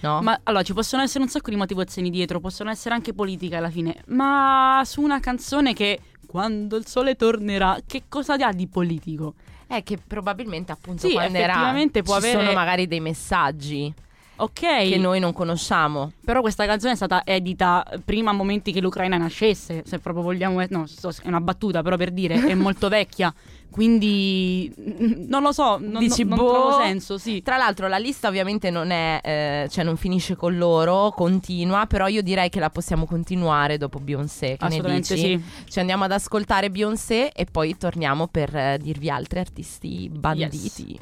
no? 0.00 0.20
Ma 0.22 0.38
allora 0.44 0.62
ci 0.62 0.72
possono 0.74 1.02
essere 1.02 1.24
un 1.24 1.30
sacco 1.30 1.50
di 1.50 1.56
motivazioni 1.56 2.10
dietro, 2.10 2.40
possono 2.40 2.70
essere 2.70 2.94
anche 2.94 3.12
politiche 3.12 3.56
alla 3.56 3.70
fine, 3.70 4.02
ma 4.08 4.82
su 4.84 5.00
una 5.02 5.20
canzone 5.20 5.72
che 5.74 6.00
quando 6.26 6.76
il 6.76 6.86
sole 6.86 7.14
tornerà, 7.16 7.78
che 7.86 8.04
cosa 8.08 8.34
ha 8.34 8.52
di 8.52 8.66
politico? 8.66 9.34
È 9.66 9.82
che 9.82 9.98
probabilmente 9.98 10.70
appunto 10.72 11.06
Sì, 11.06 11.12
quando 11.14 11.38
era 11.38 11.52
effettivamente 11.52 12.02
può 12.02 12.18
ci 12.20 12.26
avere- 12.26 12.40
sono 12.44 12.52
magari 12.52 12.86
dei 12.86 13.00
messaggi 13.00 13.92
Ok, 14.42 14.88
che 14.88 14.98
noi 14.98 15.20
non 15.20 15.32
conosciamo. 15.32 16.10
però 16.24 16.40
questa 16.40 16.66
canzone 16.66 16.94
è 16.94 16.96
stata 16.96 17.22
edita 17.24 17.84
prima 18.04 18.30
a 18.30 18.32
momenti 18.32 18.72
che 18.72 18.80
l'Ucraina 18.80 19.16
nascesse, 19.16 19.84
se 19.86 19.98
proprio 20.00 20.24
vogliamo, 20.24 20.60
no, 20.68 20.84
è 20.84 21.28
una 21.28 21.40
battuta 21.40 21.82
però 21.82 21.96
per 21.96 22.10
dire, 22.10 22.46
è 22.46 22.54
molto 22.56 22.88
vecchia, 22.88 23.32
quindi 23.70 24.72
non 25.28 25.42
lo 25.42 25.52
so, 25.52 25.78
non, 25.80 26.00
Dici, 26.00 26.24
non 26.24 26.36
boh. 26.38 26.48
trovo 26.48 26.72
senso, 26.82 27.18
sì. 27.18 27.40
Tra 27.40 27.56
l'altro 27.56 27.86
la 27.86 27.98
lista 27.98 28.26
ovviamente 28.26 28.68
non 28.68 28.90
è, 28.90 29.20
eh, 29.22 29.68
cioè 29.70 29.84
non 29.84 29.96
finisce 29.96 30.34
con 30.34 30.58
loro, 30.58 31.12
continua, 31.12 31.86
però 31.86 32.08
io 32.08 32.20
direi 32.20 32.50
che 32.50 32.58
la 32.58 32.68
possiamo 32.68 33.06
continuare 33.06 33.78
dopo 33.78 34.00
Beyoncé. 34.00 34.56
Che 34.58 34.68
ne 34.68 34.80
dici? 34.80 35.16
sì. 35.16 35.42
Ci 35.68 35.78
andiamo 35.80 36.04
ad 36.04 36.12
ascoltare 36.12 36.68
Beyoncé 36.70 37.30
e 37.30 37.46
poi 37.50 37.76
torniamo 37.78 38.26
per 38.26 38.54
eh, 38.54 38.78
dirvi 38.80 39.08
altri 39.08 39.38
artisti 39.38 40.10
banditi. 40.12 40.98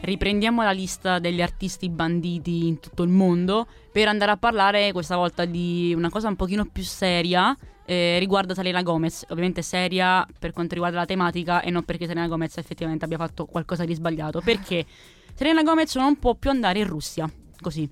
Riprendiamo 0.00 0.62
la 0.62 0.70
lista 0.70 1.18
degli 1.18 1.42
artisti 1.42 1.90
banditi 1.90 2.68
in 2.68 2.80
tutto 2.80 3.02
il 3.02 3.10
mondo 3.10 3.66
per 3.92 4.08
andare 4.08 4.30
a 4.30 4.38
parlare 4.38 4.92
questa 4.92 5.16
volta 5.16 5.44
di 5.44 5.92
una 5.94 6.08
cosa 6.08 6.28
un 6.28 6.36
pochino 6.36 6.64
più 6.64 6.82
seria 6.82 7.54
eh, 7.84 8.18
riguardo 8.18 8.54
Selena 8.54 8.80
Gomez. 8.80 9.26
Ovviamente 9.28 9.60
seria 9.60 10.26
per 10.38 10.52
quanto 10.52 10.72
riguarda 10.72 11.00
la 11.00 11.04
tematica 11.04 11.60
e 11.60 11.68
non 11.68 11.84
perché 11.84 12.06
Selena 12.06 12.28
Gomez 12.28 12.56
effettivamente 12.56 13.04
abbia 13.04 13.18
fatto 13.18 13.44
qualcosa 13.44 13.84
di 13.84 13.92
sbagliato. 13.92 14.40
Perché 14.40 14.86
Selena 15.34 15.62
Gomez 15.62 15.94
non 15.96 16.18
può 16.18 16.34
più 16.34 16.48
andare 16.48 16.78
in 16.78 16.86
Russia. 16.86 17.30
Così. 17.60 17.86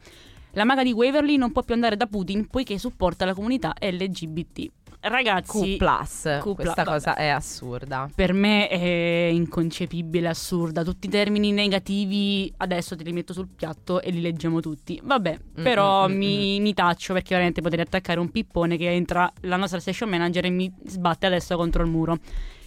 La 0.53 0.65
maga 0.65 0.83
di 0.83 0.93
Waverly 0.93 1.37
non 1.37 1.53
può 1.53 1.63
più 1.63 1.75
andare 1.75 1.97
da 1.97 2.07
Putin 2.07 2.47
poiché 2.47 2.79
supporta 2.79 3.25
la 3.25 3.35
comunità 3.35 3.73
LGBT. 3.81 4.67
Ragazzi, 5.03 5.79
Q+, 5.79 6.55
questa 6.55 6.83
vabbè. 6.83 6.85
cosa 6.85 7.15
è 7.17 7.29
assurda. 7.29 8.11
per 8.15 8.35
me 8.35 8.69
è 8.69 9.31
inconcepibile, 9.33 10.29
assurda. 10.29 10.83
Tutti 10.85 11.07
i 11.07 11.11
termini 11.11 11.53
negativi 11.53 12.53
adesso 12.59 12.97
te 12.97 13.05
li 13.05 13.13
metto 13.13 13.33
sul 13.33 13.49
piatto 13.49 14.03
e 14.03 14.11
li 14.11 14.21
leggiamo 14.21 14.61
tutti. 14.61 15.01
Vabbè, 15.03 15.39
Mm, 15.61 15.63
però 15.63 16.07
mm, 16.07 16.13
mm, 16.13 16.17
mi, 16.17 16.61
mi 16.61 16.75
taccio 16.75 17.15
perché 17.15 17.31
veramente 17.31 17.63
potrei 17.63 17.83
attaccare 17.83 18.21
un 18.21 18.31
pippone 18.31 18.77
che 18.77 18.91
entra 18.91 19.33
la 19.43 19.57
nostra 19.57 19.81
station 19.81 20.11
manager 20.11 20.45
e 20.45 20.51
mi 20.51 20.71
sbatte 20.85 21.25
adesso 21.27 21.57
contro 21.57 21.83
il 21.83 21.89
muro. 21.89 22.19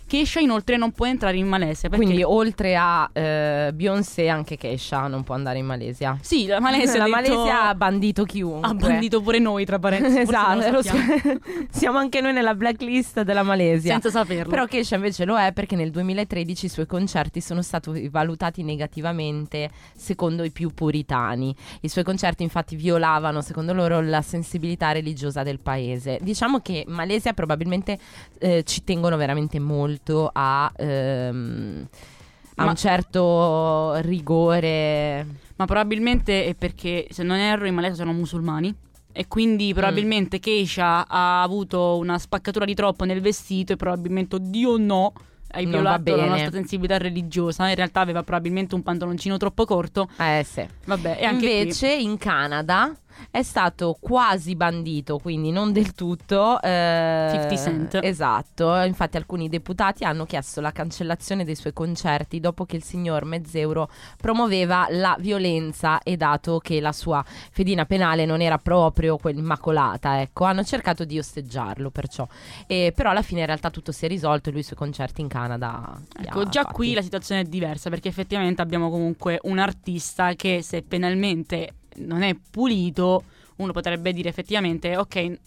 Kesha 0.05 0.39
inoltre 0.39 0.77
non 0.77 0.91
può 0.91 1.05
entrare 1.05 1.37
in 1.37 1.47
Malesia. 1.47 1.89
Perché... 1.89 2.05
Quindi 2.05 2.23
oltre 2.23 2.75
a 2.75 3.09
eh, 3.11 3.71
Beyoncé 3.73 4.27
anche 4.29 4.57
Kesha 4.57 5.07
non 5.07 5.23
può 5.23 5.35
andare 5.35 5.59
in 5.59 5.65
Malesia. 5.65 6.17
Sì, 6.21 6.45
la 6.45 6.59
Malesia, 6.59 6.97
la 6.97 7.17
ha 7.17 7.21
detto- 7.21 7.33
Malesia 7.35 7.67
ha 7.69 7.75
bandito 7.75 8.23
chiunque. 8.23 8.69
ha 8.69 8.73
bandito 8.73 9.21
pure 9.21 9.39
noi, 9.39 9.65
tra 9.65 9.79
parentesi. 9.79 10.19
esatto, 10.19 10.81
siamo 11.71 11.97
anche 11.97 12.21
noi 12.21 12.33
nella 12.33 12.53
blacklist 12.53 13.21
della 13.23 13.43
Malesia. 13.43 13.93
Senza 13.93 14.09
saperlo. 14.09 14.49
Però 14.49 14.65
Kesha 14.65 14.95
invece 14.95 15.25
lo 15.25 15.37
è 15.37 15.51
perché 15.53 15.75
nel 15.75 15.89
2013 15.89 16.65
i 16.65 16.69
suoi 16.69 16.85
concerti 16.85 17.41
sono 17.41 17.61
stati 17.61 18.09
valutati 18.09 18.63
negativamente 18.63 19.69
secondo 19.95 20.43
i 20.43 20.51
più 20.51 20.73
puritani. 20.73 21.55
I 21.81 21.87
suoi 21.87 22.03
concerti 22.03 22.43
infatti 22.43 22.75
violavano 22.75 23.41
secondo 23.41 23.73
loro 23.73 24.01
la 24.01 24.21
sensibilità 24.21 24.91
religiosa 24.91 25.43
del 25.43 25.59
paese. 25.59 26.19
Diciamo 26.21 26.59
che 26.59 26.83
in 26.85 26.93
Malesia 26.93 27.33
probabilmente 27.33 27.97
eh, 28.39 28.63
ci 28.63 28.83
tengono 28.83 29.17
veramente 29.17 29.59
molto 29.59 29.92
a... 30.31 30.71
ehm, 30.75 31.87
a 32.55 32.63
Ma- 32.65 32.69
un 32.69 32.75
certo 32.75 33.95
rigore 34.01 35.25
Ma 35.55 35.65
probabilmente 35.65 36.45
è 36.45 36.53
perché, 36.53 37.07
se 37.09 37.23
non 37.23 37.37
erro, 37.37 37.65
in 37.65 37.73
Malesia 37.73 37.95
sono 37.95 38.13
musulmani. 38.13 38.73
E 39.11 39.27
quindi 39.27 39.73
probabilmente 39.73 40.39
Keisha 40.39 41.07
ha 41.07 41.43
avuto 41.43 41.97
una 41.97 42.17
spaccatura 42.17 42.65
di 42.65 42.73
troppo 42.73 43.05
nel 43.05 43.21
vestito 43.21 43.73
e 43.73 43.75
probabilmente, 43.75 44.35
oddio 44.35 44.77
no, 44.77 45.13
hai 45.51 45.67
violato 45.67 46.15
la 46.15 46.25
nostra 46.25 46.51
sensibilità 46.51 46.97
religiosa. 46.97 47.69
In 47.69 47.75
realtà 47.75 47.99
aveva 48.01 48.23
probabilmente 48.23 48.73
un 48.73 48.81
pantaloncino 48.81 49.37
troppo 49.37 49.65
corto. 49.65 50.09
Eh 50.17 50.43
sì. 50.43 50.65
Vabbè, 50.85 51.17
e 51.19 51.25
anche 51.25 51.49
Invece 51.49 51.93
in 51.93 52.17
Canada 52.17 52.91
è 53.31 53.43
stato 53.43 53.97
quasi 53.99 54.55
bandito, 54.55 55.17
quindi 55.17 55.51
non 55.51 55.71
del 55.71 55.93
tutto. 55.93 56.61
eh, 56.61 57.29
50 57.31 57.73
Cent. 57.73 57.99
Esatto, 58.01 58.75
infatti 58.81 59.17
alcuni 59.17 59.49
deputati 59.49 60.03
hanno 60.03 60.25
chiesto 60.25 60.61
la 60.61 60.71
cancellazione 60.71 61.43
dei 61.43 61.55
suoi 61.55 61.73
concerti 61.73 62.39
dopo 62.39 62.65
che 62.65 62.75
il 62.75 62.83
signor 62.83 63.25
Mezzeuro 63.25 63.89
promuoveva 64.17 64.87
la 64.89 65.15
violenza 65.19 65.99
e 65.99 66.17
dato 66.17 66.59
che 66.59 66.79
la 66.79 66.91
sua 66.91 67.23
fedina 67.51 67.85
penale 67.85 68.25
non 68.25 68.41
era 68.41 68.57
proprio 68.57 69.17
quella 69.17 69.39
immacolata, 69.39 70.21
ecco, 70.21 70.45
hanno 70.45 70.63
cercato 70.63 71.05
di 71.05 71.17
osteggiarlo 71.17 71.89
perciò. 71.89 72.27
E, 72.67 72.91
però 72.95 73.11
alla 73.11 73.21
fine 73.21 73.41
in 73.41 73.45
realtà 73.45 73.69
tutto 73.69 73.91
si 73.91 74.05
è 74.05 74.07
risolto 74.07 74.49
e 74.49 74.51
lui 74.51 74.61
i 74.61 74.63
suoi 74.63 74.77
concerti 74.77 75.21
in 75.21 75.27
Canada. 75.27 75.99
Ecco, 76.19 76.45
già 76.45 76.63
fatti. 76.63 76.73
qui 76.73 76.93
la 76.93 77.01
situazione 77.01 77.41
è 77.41 77.45
diversa 77.45 77.89
perché 77.89 78.09
effettivamente 78.09 78.61
abbiamo 78.61 78.89
comunque 78.89 79.39
un 79.43 79.59
artista 79.59 80.33
che 80.33 80.61
se 80.61 80.81
penalmente 80.83 81.73
non 81.97 82.21
è 82.21 82.35
pulito, 82.51 83.23
uno 83.57 83.71
potrebbe 83.71 84.13
dire 84.13 84.29
effettivamente, 84.29 84.97
ok, 84.97 85.39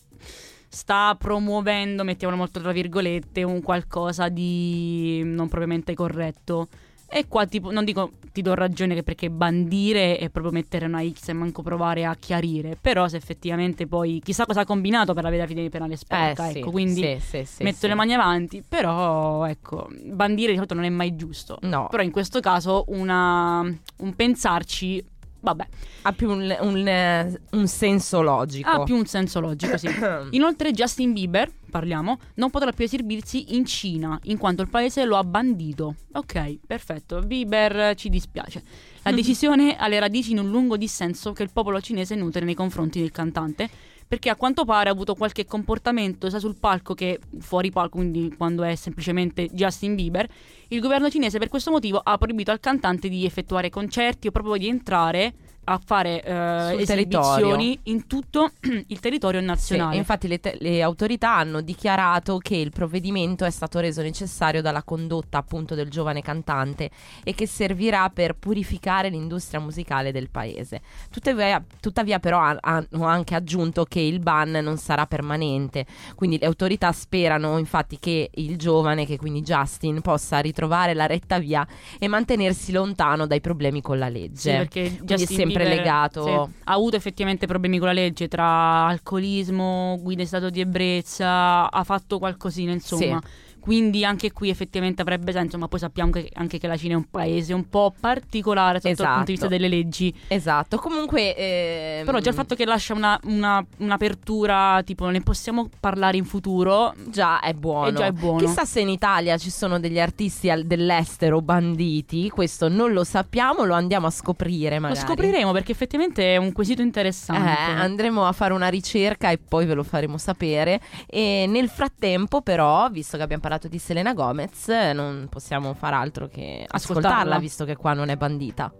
sta 0.68 1.14
promuovendo, 1.18 2.04
mettiamolo 2.04 2.38
molto 2.38 2.61
tra 2.61 2.72
virgolette, 2.72 3.42
un 3.42 3.62
qualcosa 3.62 4.28
di 4.28 5.22
non 5.24 5.48
propriamente 5.48 5.94
corretto. 5.94 6.68
E 7.09 7.28
qua 7.28 7.46
tipo, 7.46 7.70
non 7.70 7.85
dico 7.85 8.11
ti 8.32 8.42
do 8.42 8.52
ragione 8.54 9.00
perché 9.04 9.30
bandire 9.30 10.18
è 10.18 10.28
proprio 10.28 10.52
mettere 10.52 10.87
una 10.87 11.09
X 11.09 11.28
e 11.28 11.32
manco 11.35 11.62
provare 11.62 12.04
a 12.04 12.16
chiarire, 12.16 12.76
però 12.78 13.06
se 13.06 13.16
effettivamente 13.16 13.87
poi 13.87 14.20
chissà 14.22 14.44
cosa 14.44 14.62
ha 14.62 14.64
combinato 14.64 15.14
per 15.14 15.24
avere 15.24 15.42
la 15.42 15.46
fine 15.46 15.68
penale 15.68 15.92
Eh, 15.94 15.96
sporca, 15.98 16.48
sì, 16.50 16.59
ecco, 16.59 16.70
quindi 16.72 17.00
sì, 17.00 17.18
sì, 17.20 17.44
sì, 17.44 17.62
metto 17.62 17.78
sì. 17.78 17.87
le 17.87 17.94
mani 17.94 18.12
avanti, 18.12 18.62
però 18.68 19.46
ecco, 19.46 19.87
bandire 20.04 20.50
di 20.50 20.56
solito 20.56 20.74
non 20.74 20.82
è 20.82 20.88
mai 20.88 21.14
giusto. 21.14 21.59
No, 21.62 21.87
Però 21.88 22.02
in 22.02 22.11
questo 22.11 22.40
caso 22.40 22.85
una, 22.88 23.61
un 23.61 24.14
pensarci, 24.16 25.02
vabbè, 25.46 25.66
ha 26.02 26.12
più 26.12 26.30
un, 26.30 26.56
un, 26.61 26.88
eh, 26.88 27.40
un 27.52 27.68
senso 27.68 28.20
logico. 28.20 28.68
ha 28.68 28.82
più 28.82 28.96
un 28.96 29.06
senso 29.06 29.38
logico, 29.40 29.76
sì. 29.76 29.88
Inoltre 30.30 30.72
Justin 30.72 31.12
Bieber, 31.12 31.50
parliamo, 31.70 32.18
non 32.35 32.50
potrà 32.50 32.72
più 32.72 32.85
esibirsi 32.85 33.54
in 33.54 33.64
Cina, 33.64 34.18
in 34.24 34.38
quanto 34.38 34.62
il 34.62 34.68
paese 34.68 35.04
lo 35.04 35.16
ha 35.16 35.22
bandito. 35.22 35.94
Ok, 36.12 36.59
perfetto. 36.66 37.20
Bieber 37.20 37.94
ci 37.94 38.09
dispiace. 38.09 38.62
La 39.02 39.12
decisione 39.12 39.76
ha 39.76 39.87
le 39.87 40.00
radici 40.00 40.32
in 40.32 40.40
un 40.40 40.50
lungo 40.50 40.76
dissenso 40.76 41.32
che 41.32 41.44
il 41.44 41.50
popolo 41.52 41.80
cinese 41.80 42.16
nutre 42.16 42.44
nei 42.44 42.54
confronti 42.54 42.98
del 42.98 43.12
cantante, 43.12 43.68
perché 44.07 44.31
a 44.31 44.37
quanto 44.37 44.64
pare 44.64 44.88
ha 44.88 44.92
avuto 44.92 45.14
qualche 45.14 45.45
comportamento 45.45 46.31
sia 46.31 46.38
sul 46.38 46.57
palco 46.59 46.95
che 46.95 47.19
fuori 47.38 47.71
palco, 47.71 47.99
quindi 47.99 48.35
quando 48.37 48.62
è 48.62 48.75
semplicemente 48.75 49.49
Justin 49.53 49.95
Bieber. 49.95 50.29
Il 50.69 50.81
governo 50.81 51.11
cinese 51.11 51.38
per 51.38 51.49
questo 51.49 51.71
motivo 51.71 52.01
ha 52.03 52.16
proibito 52.16 52.51
al 52.51 52.61
cantante 52.61 53.09
di 53.09 53.25
effettuare 53.25 53.71
concerti 53.71 54.29
o 54.29 54.31
proprio 54.31 54.57
di 54.57 54.69
entrare 54.69 55.35
a 55.68 55.81
fare 55.85 56.22
eh, 56.22 56.76
esibizioni 56.81 57.79
in 57.85 58.07
tutto 58.07 58.52
il 58.87 59.00
territorio 59.00 59.40
Sì, 59.40 59.46
nazionale. 59.46 59.96
infatti 59.96 60.29
le, 60.29 60.38
te- 60.38 60.57
le 60.61 60.81
autorità 60.83 61.37
hanno 61.37 61.61
dichiarato 61.61 62.38
che 62.38 62.57
il 62.57 62.70
provvedimento 62.70 63.44
è 63.44 63.50
stato 63.50 63.81
reso 63.81 64.00
necessario 64.02 64.62
dalla 64.62 64.83
condotta 64.85 65.38
appunto 65.38 65.74
del 65.74 65.90
giovane 65.90 66.22
cantante 66.22 66.90
e 67.24 67.35
che 67.35 67.46
servirà 67.46 68.09
per 68.11 68.35
purificare 68.37 69.09
l'industria 69.09 69.59
musicale 69.61 70.12
del 70.12 70.31
paese. 70.31 70.81
Tuttavia, 71.11 71.62
tuttavia 71.81 72.18
però 72.20 72.38
ha- 72.40 72.59
hanno 72.61 73.05
anche 73.05 73.35
aggiunto 73.35 73.85
che 73.85 74.00
il 74.00 74.20
ban 74.20 74.50
non 74.52 74.76
sarà 74.76 75.07
permanente, 75.07 75.85
quindi 76.14 76.38
le 76.38 76.46
autorità 76.46 76.92
sperano 76.92 77.59
infatti 77.59 77.98
che 77.98 78.31
il 78.35 78.57
giovane, 78.57 79.05
che 79.05 79.16
quindi 79.16 79.42
Justin, 79.42 80.00
possa 80.00 80.38
ritrovare 80.38 80.94
la 80.94 81.07
retta 81.07 81.38
via 81.38 81.66
e 81.98 82.07
mantenersi 82.07 82.70
lontano 82.72 83.26
dai 83.26 83.40
problemi 83.40 83.81
con 83.81 83.98
la 83.98 84.09
legge. 84.09 84.50
Sì, 84.50 84.57
perché 84.57 84.98
Justin 85.02 85.55
sempre 85.57 85.69
Bieber, 85.69 85.85
legato... 85.85 86.25
sì, 86.25 86.61
ha 86.64 86.73
avuto 86.73 86.97
effettivamente 86.97 87.47
problemi 87.47 87.79
con 87.79 87.88
la 87.88 87.92
legge 87.95 88.29
tra 88.29 88.87
alcolismo, 88.87 89.99
guida 90.01 90.23
in 90.23 90.29
stato 90.29 90.51
di 90.51 90.61
ebbrezza, 90.61 91.71
ha 91.71 91.85
fatto 91.85 92.19
qualcosina 92.19 92.73
insomma. 92.73 93.21
Quindi 93.66 94.05
anche 94.05 94.31
qui 94.31 94.48
effettivamente 94.48 95.02
avrebbe 95.02 95.33
senso, 95.33 95.59
ma 95.59 95.66
poi 95.66 95.81
sappiamo 95.81 96.12
che- 96.12 96.31
anche 96.35 96.59
che 96.59 96.68
la 96.68 96.76
Cina 96.76 96.92
è 96.92 96.96
un 96.96 97.11
paese 97.11 97.52
un 97.52 97.68
po' 97.68 97.92
particolare 97.98 98.79
sotto 98.79 98.90
il 98.90 98.96
punto 99.09 99.24
di 99.24 99.33
vista 99.33 99.46
Esatto. 99.46 99.48
delle 99.61 99.68
leggi. 99.68 100.14
Esatto, 100.29 100.76
comunque... 100.79 101.35
ehm, 101.35 102.05
Però 102.05 102.20
già 102.20 102.29
il 102.31 102.37
fatto 102.37 102.55
che 102.55 102.64
lascia 102.64 102.94
una, 102.94 103.18
una- 103.24 103.64
un'apertura, 103.79 104.83
tipo 104.85 105.09
ne 105.09 105.20
possiamo 105.20 105.68
parlare 105.81 106.16
in 106.16 106.24
futuro, 106.24 106.94
Già 107.09 107.40
è 107.40 107.55
buono. 107.55 107.92
Già 107.96 108.07
è 108.07 108.12
buono. 108.12 108.38
Chissà 108.38 108.64
se 108.64 108.81
in 108.81 108.88
Italia 108.88 109.37
ci 109.37 109.50
sono 109.50 109.81
degli 109.81 109.98
artisti 109.98 110.48
al- 110.48 110.64
dell'estero 110.64 111.40
banditi, 111.40 112.29
questo 112.31 112.68
non 112.68 112.92
lo 112.92 113.02
sappiamo, 113.02 113.64
lo 113.64 113.74
andiamo 113.74 114.07
a 114.07 114.11
scoprire 114.11 114.79
magari. 114.79 115.00
lo 115.00 115.07
scopriremo 115.07 115.50
perché 115.52 115.72
effettivamente 115.72 116.35
è 116.35 116.37
un 116.37 116.52
quesito 116.52 116.83
Eh, 116.83 116.85
interessante. 116.85 117.50
andremo 117.72 118.26
a 118.26 118.33
fare 118.33 118.52
una 118.52 118.68
ricerca 118.68 119.31
e 119.31 119.38
poi 119.38 119.66
ve 119.66 119.74
lo 119.74 119.83
faremo 119.83 120.18
sapere. 120.18 120.81
E 121.07 121.46
nel 121.48 121.68
frattempo, 121.68 122.42
però, 122.42 122.88
visto 122.90 123.16
che 123.16 123.22
abbiamo 123.22 123.40
parlato 123.42 123.55
di 123.69 123.79
Selena 123.79 124.12
Gomez, 124.12 124.69
non 124.69 125.27
possiamo 125.31 125.75
far 125.75 125.95
altro 125.95 126.29
che 126.29 126.64
ascoltarla, 126.69 127.09
Ascoltarla. 127.09 127.38
visto 127.38 127.64
che 127.64 127.77
qua 127.77 127.95
non 127.95 128.09
è 128.11 128.16
bandita. 128.16 128.73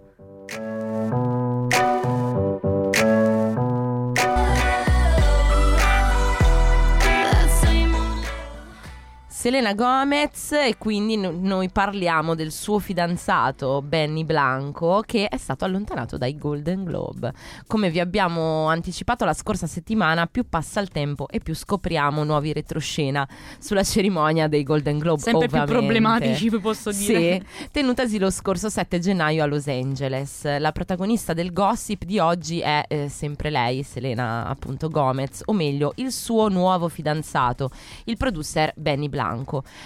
Selena 9.46 9.74
Gomez 9.74 10.50
e 10.50 10.74
quindi 10.76 11.16
no- 11.16 11.32
noi 11.32 11.70
parliamo 11.70 12.35
del 12.35 12.50
suo 12.50 12.80
fidanzato 12.80 13.80
Benny 13.80 14.24
Blanco 14.24 15.04
che 15.06 15.28
è 15.28 15.37
stato 15.37 15.64
allontanato 15.64 16.18
dai 16.18 16.37
Golden 16.37 16.82
Globe. 16.82 17.32
Come 17.68 17.88
vi 17.88 18.00
abbiamo 18.00 18.66
anticipato 18.66 19.24
la 19.24 19.35
scorsa 19.35 19.68
settimana, 19.68 20.26
più 20.26 20.48
passa 20.48 20.80
il 20.80 20.88
tempo 20.88 21.28
e 21.28 21.38
più 21.38 21.54
scopriamo 21.54 22.24
nuovi 22.24 22.52
retroscena 22.52 23.24
sulla 23.61 23.85
cerimonia 23.85 24.48
dei 24.48 24.64
Golden 24.64 24.98
Globe. 24.98 25.20
Sempre 25.20 25.46
più 25.46 25.59
ovviamente. 25.59 25.72
problematici, 25.72 26.50
vi 26.50 26.59
posso 26.59 26.90
dire. 26.90 27.44
Sì, 27.56 27.68
tenutasi 27.70 28.18
lo 28.18 28.30
scorso 28.30 28.68
7 28.68 28.98
gennaio 28.98 29.44
a 29.44 29.46
Los 29.46 29.68
Angeles. 29.68 30.59
La 30.59 30.72
protagonista 30.72 31.35
del 31.35 31.52
gossip 31.52 32.02
di 32.02 32.18
oggi 32.18 32.59
è 32.59 32.82
eh, 32.88 33.09
sempre 33.09 33.50
lei, 33.50 33.85
Selena 33.85 34.44
appunto 34.48 34.88
Gomez, 34.88 35.42
o 35.44 35.52
meglio 35.52 35.92
il 35.98 36.11
suo 36.11 36.48
nuovo 36.48 36.88
fidanzato, 36.88 37.70
il 38.06 38.16
producer 38.16 38.72
Benny 38.74 39.09
Blanco. 39.09 39.35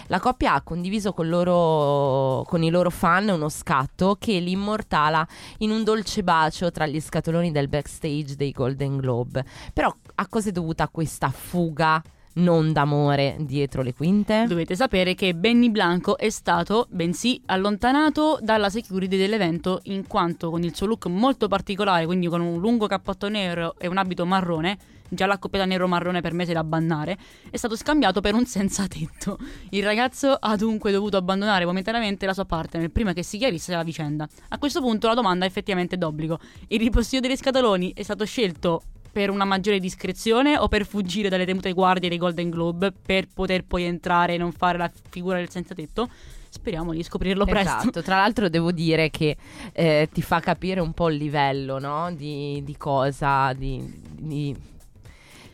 La 0.06 0.20
coppia 0.20 0.54
ha 0.54 0.62
condiviso 0.62 1.12
con, 1.12 1.28
loro, 1.28 2.44
con 2.46 2.62
i 2.62 2.70
loro 2.70 2.90
fan 2.90 3.28
uno 3.28 3.48
scatto 3.48 4.16
che 4.18 4.38
li 4.38 4.52
immortala 4.52 5.26
in 5.58 5.70
un 5.70 5.84
dolce 5.84 6.22
bacio 6.22 6.70
tra 6.70 6.86
gli 6.86 7.00
scatoloni 7.00 7.50
del 7.50 7.68
backstage 7.68 8.36
dei 8.36 8.52
Golden 8.52 8.98
Globe. 8.98 9.44
Però 9.72 9.94
a 10.14 10.26
cosa 10.28 10.50
è 10.50 10.52
dovuta 10.52 10.88
questa 10.88 11.30
fuga 11.30 12.02
non 12.34 12.72
d'amore 12.72 13.36
dietro 13.40 13.82
le 13.82 13.92
quinte? 13.92 14.44
Dovete 14.46 14.76
sapere 14.76 15.14
che 15.14 15.34
Benny 15.34 15.70
Blanco 15.70 16.16
è 16.16 16.30
stato, 16.30 16.86
bensì, 16.90 17.40
allontanato 17.46 18.38
dalla 18.40 18.70
security 18.70 19.16
dell'evento 19.16 19.80
in 19.84 20.06
quanto 20.06 20.50
con 20.50 20.62
il 20.62 20.74
suo 20.74 20.86
look 20.86 21.06
molto 21.06 21.48
particolare, 21.48 22.06
quindi 22.06 22.28
con 22.28 22.40
un 22.40 22.60
lungo 22.60 22.86
cappotto 22.86 23.28
nero 23.28 23.74
e 23.78 23.88
un 23.88 23.96
abito 23.96 24.24
marrone, 24.24 24.78
già 25.08 25.26
la 25.26 25.38
coppiata 25.38 25.66
nero-marrone 25.66 26.20
per 26.20 26.32
me 26.32 26.46
si 26.46 26.52
da 26.52 26.64
bannare, 26.64 27.18
è 27.50 27.56
stato 27.56 27.76
scambiato 27.76 28.20
per 28.20 28.34
un 28.34 28.46
senza 28.46 28.86
tetto. 28.86 29.38
Il 29.70 29.82
ragazzo 29.82 30.32
ha 30.32 30.56
dunque 30.56 30.92
dovuto 30.92 31.16
abbandonare 31.16 31.64
momentaneamente 31.64 32.26
la 32.26 32.34
sua 32.34 32.44
partner 32.44 32.88
prima 32.90 33.12
che 33.12 33.22
si 33.22 33.38
chiarisse 33.38 33.74
la 33.74 33.82
vicenda. 33.82 34.28
A 34.48 34.58
questo 34.58 34.80
punto 34.80 35.08
la 35.08 35.14
domanda 35.14 35.44
è 35.44 35.48
effettivamente 35.48 35.98
d'obbligo. 35.98 36.38
Il 36.68 36.78
ripostiglio 36.78 37.20
degli 37.20 37.36
scatoloni 37.36 37.92
è 37.94 38.02
stato 38.02 38.24
scelto 38.24 38.82
per 39.12 39.30
una 39.30 39.44
maggiore 39.44 39.78
discrezione 39.78 40.56
o 40.58 40.68
per 40.68 40.86
fuggire 40.86 41.28
dalle 41.28 41.44
temute 41.44 41.72
guardie 41.72 42.08
dei 42.08 42.18
Golden 42.18 42.50
Globe 42.50 42.92
per 42.92 43.26
poter 43.32 43.64
poi 43.64 43.84
entrare 43.84 44.34
e 44.34 44.38
non 44.38 44.52
fare 44.52 44.78
la 44.78 44.90
figura 45.10 45.36
del 45.36 45.50
senza 45.50 45.74
tetto? 45.74 46.08
Speriamo 46.48 46.92
di 46.92 47.02
scoprirlo 47.02 47.44
presto. 47.44 47.76
Esatto, 47.78 48.02
tra 48.02 48.16
l'altro 48.16 48.48
devo 48.48 48.72
dire 48.72 49.08
che 49.10 49.36
eh, 49.72 50.08
ti 50.12 50.20
fa 50.20 50.40
capire 50.40 50.80
un 50.80 50.92
po' 50.92 51.08
il 51.08 51.16
livello, 51.16 51.78
no? 51.78 52.12
Di, 52.12 52.60
di 52.64 52.76
cosa, 52.76 53.52
di, 53.52 53.80
di- 54.18 54.56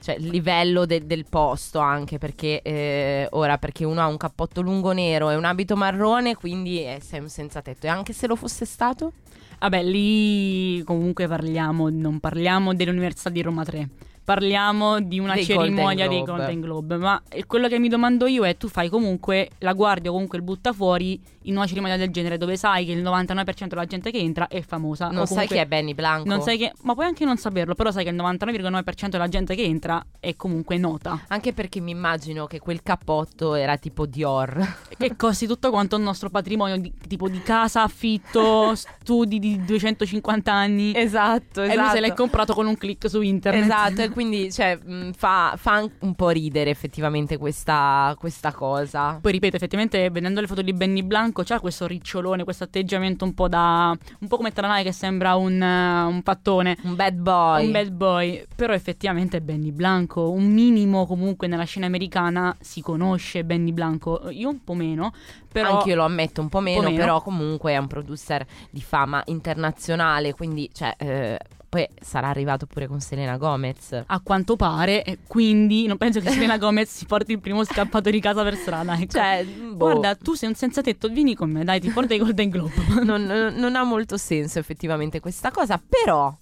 cioè 0.00 0.14
il 0.16 0.28
livello 0.28 0.86
de- 0.86 1.04
del 1.06 1.26
posto 1.28 1.80
anche 1.80 2.16
perché 2.18 2.62
eh, 2.62 3.26
ora 3.32 3.58
perché 3.58 3.84
uno 3.84 4.00
ha 4.00 4.06
un 4.06 4.16
cappotto 4.16 4.60
lungo 4.62 4.92
nero 4.92 5.30
e 5.30 5.34
un 5.34 5.44
abito 5.44 5.76
marrone, 5.76 6.34
quindi 6.34 6.86
sei 7.00 7.20
un 7.20 7.28
senza 7.28 7.60
tetto. 7.60 7.86
E 7.86 7.88
anche 7.90 8.12
se 8.14 8.26
lo 8.26 8.36
fosse 8.36 8.64
stato? 8.64 9.12
Vabbè, 9.58 9.82
lì 9.82 10.82
comunque 10.84 11.26
parliamo, 11.26 11.88
non 11.88 12.20
parliamo 12.20 12.74
dell'Università 12.74 13.30
di 13.30 13.42
Roma 13.42 13.64
3. 13.64 13.88
Parliamo 14.24 15.00
di 15.00 15.20
una 15.20 15.34
Dei 15.34 15.44
cerimonia 15.44 16.06
Golden 16.06 16.24
dei. 16.24 16.24
Golden 16.24 16.60
Globe. 16.60 16.96
Ma 16.96 17.22
quello 17.46 17.68
che 17.68 17.78
mi 17.78 17.88
domando 17.88 18.26
io 18.26 18.44
è: 18.44 18.56
tu 18.56 18.68
fai 18.68 18.88
comunque 18.88 19.50
la 19.58 19.72
guardia 19.72 20.10
o 20.10 20.12
comunque 20.14 20.38
il 20.38 20.44
buttafuori 20.44 21.20
in 21.46 21.56
una 21.56 21.66
cerimonia 21.66 21.96
del 21.96 22.10
genere 22.10 22.38
dove 22.38 22.56
sai 22.56 22.84
che 22.84 22.92
il 22.92 23.02
99% 23.02 23.66
della 23.66 23.84
gente 23.84 24.10
che 24.10 24.18
entra 24.18 24.48
è 24.48 24.60
famosa. 24.62 25.08
Non 25.08 25.26
sai 25.26 25.46
chi 25.46 25.56
è 25.56 25.66
Benny 25.66 25.94
Blanco? 25.94 26.28
Non 26.28 26.42
sai 26.42 26.58
che, 26.58 26.72
ma 26.82 26.94
puoi 26.94 27.06
anche 27.06 27.24
non 27.24 27.36
saperlo, 27.36 27.74
però 27.74 27.90
sai 27.90 28.04
che 28.04 28.10
il 28.10 28.16
99,9% 28.16 29.08
della 29.08 29.28
gente 29.28 29.54
che 29.54 29.62
entra 29.62 30.04
è 30.20 30.34
comunque 30.36 30.76
nota. 30.76 31.24
Anche 31.28 31.52
perché 31.52 31.80
mi 31.80 31.90
immagino 31.90 32.46
che 32.46 32.58
quel 32.58 32.82
cappotto 32.82 33.54
era 33.54 33.76
tipo 33.76 34.06
Dior. 34.06 34.84
Che 34.96 35.14
costi 35.14 35.46
tutto 35.46 35.68
quanto 35.68 35.96
il 35.96 36.02
nostro 36.02 36.30
patrimonio, 36.30 36.78
di- 36.78 36.92
tipo 37.06 37.28
di 37.28 37.42
casa, 37.42 37.82
affitto, 37.82 38.72
studi 38.74 39.38
di 39.38 39.62
250 39.62 40.50
anni. 40.52 40.92
Esatto, 40.96 41.62
E 41.62 41.76
lui 41.76 41.88
se 41.90 42.00
l'è 42.00 42.14
comprato 42.14 42.54
con 42.54 42.66
un 42.66 42.76
click 42.78 43.08
su 43.10 43.20
internet. 43.20 43.64
Esatto, 43.64 44.02
e 44.02 44.08
quindi 44.08 44.50
cioè, 44.50 44.76
mh, 44.82 45.12
fa, 45.12 45.54
fa 45.58 45.86
un 46.00 46.14
po' 46.14 46.30
ridere 46.30 46.70
effettivamente 46.70 47.36
questa, 47.36 48.16
questa 48.18 48.52
cosa. 48.52 49.18
Poi 49.20 49.32
ripeto, 49.32 49.56
effettivamente, 49.56 50.08
vedendo 50.08 50.40
le 50.40 50.46
foto 50.46 50.62
di 50.62 50.72
Benny 50.72 51.02
Blanco, 51.02 51.35
c'ha 51.42 51.60
questo 51.60 51.86
ricciolone, 51.86 52.44
questo 52.44 52.64
atteggiamento 52.64 53.24
un 53.24 53.34
po' 53.34 53.48
da. 53.48 53.96
un 54.20 54.28
po' 54.28 54.36
come 54.36 54.52
Tranai 54.52 54.82
che 54.82 54.92
sembra 54.92 55.34
un, 55.36 55.60
eh, 55.60 56.02
un 56.04 56.22
pattone. 56.22 56.76
Un 56.82 56.94
bad 56.94 57.14
boy. 57.14 57.66
Un 57.66 57.72
bad 57.72 57.90
boy, 57.90 58.44
però 58.54 58.72
effettivamente 58.72 59.38
è 59.38 59.40
Benny 59.40 59.72
Blanco, 59.72 60.30
un 60.30 60.46
minimo 60.52 61.06
comunque 61.06 61.46
nella 61.46 61.64
scena 61.64 61.86
americana 61.86 62.56
si 62.60 62.80
conosce 62.80 63.44
Benny 63.44 63.72
Blanco, 63.72 64.30
io 64.30 64.48
un 64.48 64.62
po' 64.62 64.74
meno, 64.74 65.12
però 65.50 65.78
Anche 65.78 65.90
io 65.90 65.96
lo 65.96 66.04
ammetto 66.04 66.40
un 66.40 66.48
po' 66.48 66.60
meno, 66.60 66.82
meno. 66.82 66.96
però 66.96 67.22
comunque 67.22 67.72
è 67.72 67.76
un 67.78 67.86
producer 67.86 68.46
di 68.70 68.80
fama 68.80 69.22
internazionale, 69.26 70.34
quindi 70.34 70.70
cioè, 70.72 70.94
eh, 70.98 71.38
poi 71.76 71.86
sarà 72.00 72.28
arrivato 72.28 72.64
pure 72.64 72.86
con 72.86 73.00
Selena 73.00 73.36
Gomez. 73.36 74.02
a 74.06 74.20
quanto 74.20 74.56
pare, 74.56 75.04
e 75.04 75.18
quindi 75.26 75.86
non 75.86 75.98
penso 75.98 76.20
che 76.20 76.30
Selena 76.30 76.56
Gomez 76.56 76.90
si 76.90 77.04
porti 77.04 77.32
il 77.32 77.40
primo 77.40 77.64
scappato 77.64 78.08
di 78.08 78.20
casa 78.20 78.42
per 78.42 78.56
strada. 78.56 78.94
ecco. 78.94 79.12
Cioè, 79.12 79.44
boh, 79.44 79.76
Guarda, 79.76 80.14
tu 80.14 80.32
sei 80.32 80.48
un 80.48 80.54
senza 80.54 80.80
tetto, 80.80 81.08
vieni 81.08 81.34
con 81.34 81.50
me, 81.50 81.64
dai, 81.64 81.80
ti 81.80 81.90
porto 81.90 82.14
i 82.14 82.18
Golden 82.18 82.48
Globe. 82.48 82.72
non, 83.04 83.24
non 83.54 83.76
ha 83.76 83.84
molto 83.84 84.16
senso 84.16 84.58
effettivamente 84.58 85.20
questa 85.20 85.50
cosa, 85.50 85.80
però... 85.86 86.34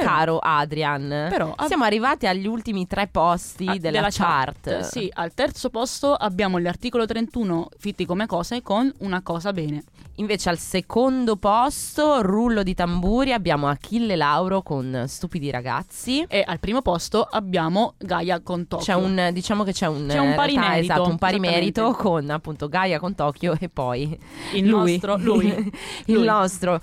Però- 0.00 0.10
Caro 0.10 0.38
Adrian, 0.38 1.26
Però 1.30 1.52
ab- 1.54 1.66
siamo 1.68 1.84
arrivati 1.84 2.26
agli 2.26 2.46
ultimi 2.46 2.86
tre 2.86 3.06
posti 3.06 3.66
Ah, 3.68 3.76
della, 3.78 4.08
chart. 4.10 4.80
Sì, 4.80 5.08
al 5.12 5.32
terzo 5.34 5.70
posto 5.70 6.14
abbiamo 6.14 6.58
l'articolo 6.58 7.06
31, 7.06 7.68
fitti 7.78 8.04
come 8.04 8.26
cose, 8.26 8.62
con 8.62 8.92
una 8.98 9.22
cosa 9.22 9.52
bene. 9.52 9.82
Invece 10.16 10.50
al 10.50 10.58
secondo 10.58 11.36
posto, 11.36 12.20
rullo 12.20 12.62
di 12.62 12.74
tamburi, 12.74 13.32
abbiamo 13.32 13.68
Achille 13.68 14.16
Lauro 14.16 14.60
con 14.60 15.04
Stupidi 15.06 15.50
ragazzi. 15.50 16.24
E 16.28 16.44
al 16.46 16.58
primo 16.60 16.82
posto 16.82 17.22
abbiamo 17.22 17.94
Gaia 17.96 18.40
con 18.40 18.66
Tokyo. 18.68 18.84
C'è 18.84 18.92
un, 18.94 19.30
diciamo 19.32 19.62
che 19.64 19.72
c'è 19.72 19.86
un, 19.86 20.06
C'è 20.08 20.18
un 20.18 20.34
pari 20.34 20.52
realtà, 20.54 20.70
merito, 20.72 20.92
esatto, 20.92 21.08
un 21.08 21.16
pari 21.16 21.38
merito 21.38 21.92
con 21.92 22.28
appunto 22.28 22.68
Gaia 22.68 22.98
con 22.98 23.14
Tokyo 23.14 23.54
e 23.58 23.70
poi 23.70 24.18
Il 24.52 24.66
lui. 24.66 24.92
nostro, 24.92 25.16
lui. 25.16 25.46
il 26.06 26.14
Lui. 26.14 26.24
nostro, 26.26 26.80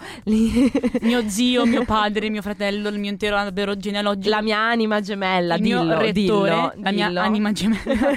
mio 1.02 1.30
zio, 1.30 1.66
mio 1.66 1.86
padre, 1.86 2.30
mio 2.30 2.42
fratello, 2.42 2.90
il 2.90 2.98
mio 3.00 3.07
intero 3.08 3.36
albero 3.38 3.76
genealogico. 3.76 4.30
la 4.30 4.42
mia 4.42 4.60
anima 4.60 5.00
gemella, 5.02 5.56
il 5.56 5.62
dillo, 5.62 5.84
mio 5.84 5.98
rettore, 5.98 6.12
dillo, 6.12 6.74
la 6.76 6.92
mia 6.92 7.08
dillo. 7.08 7.20
anima 7.20 7.52
gemella. 7.52 8.12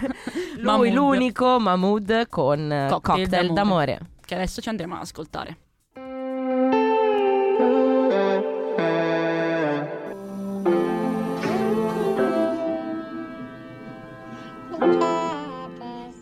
Lui 0.61 0.63
Mahmood, 0.63 0.93
l'unico 0.93 1.59
Mahmood 1.59 2.29
con 2.29 2.87
Cocktail 2.89 3.01
cocktail, 3.01 3.53
d'amore. 3.53 3.55
d'amore. 3.95 3.99
Che 4.25 4.35
adesso 4.35 4.61
ci 4.61 4.69
andremo 4.69 4.95
ad 4.97 5.03
ascoltare. 5.03 5.57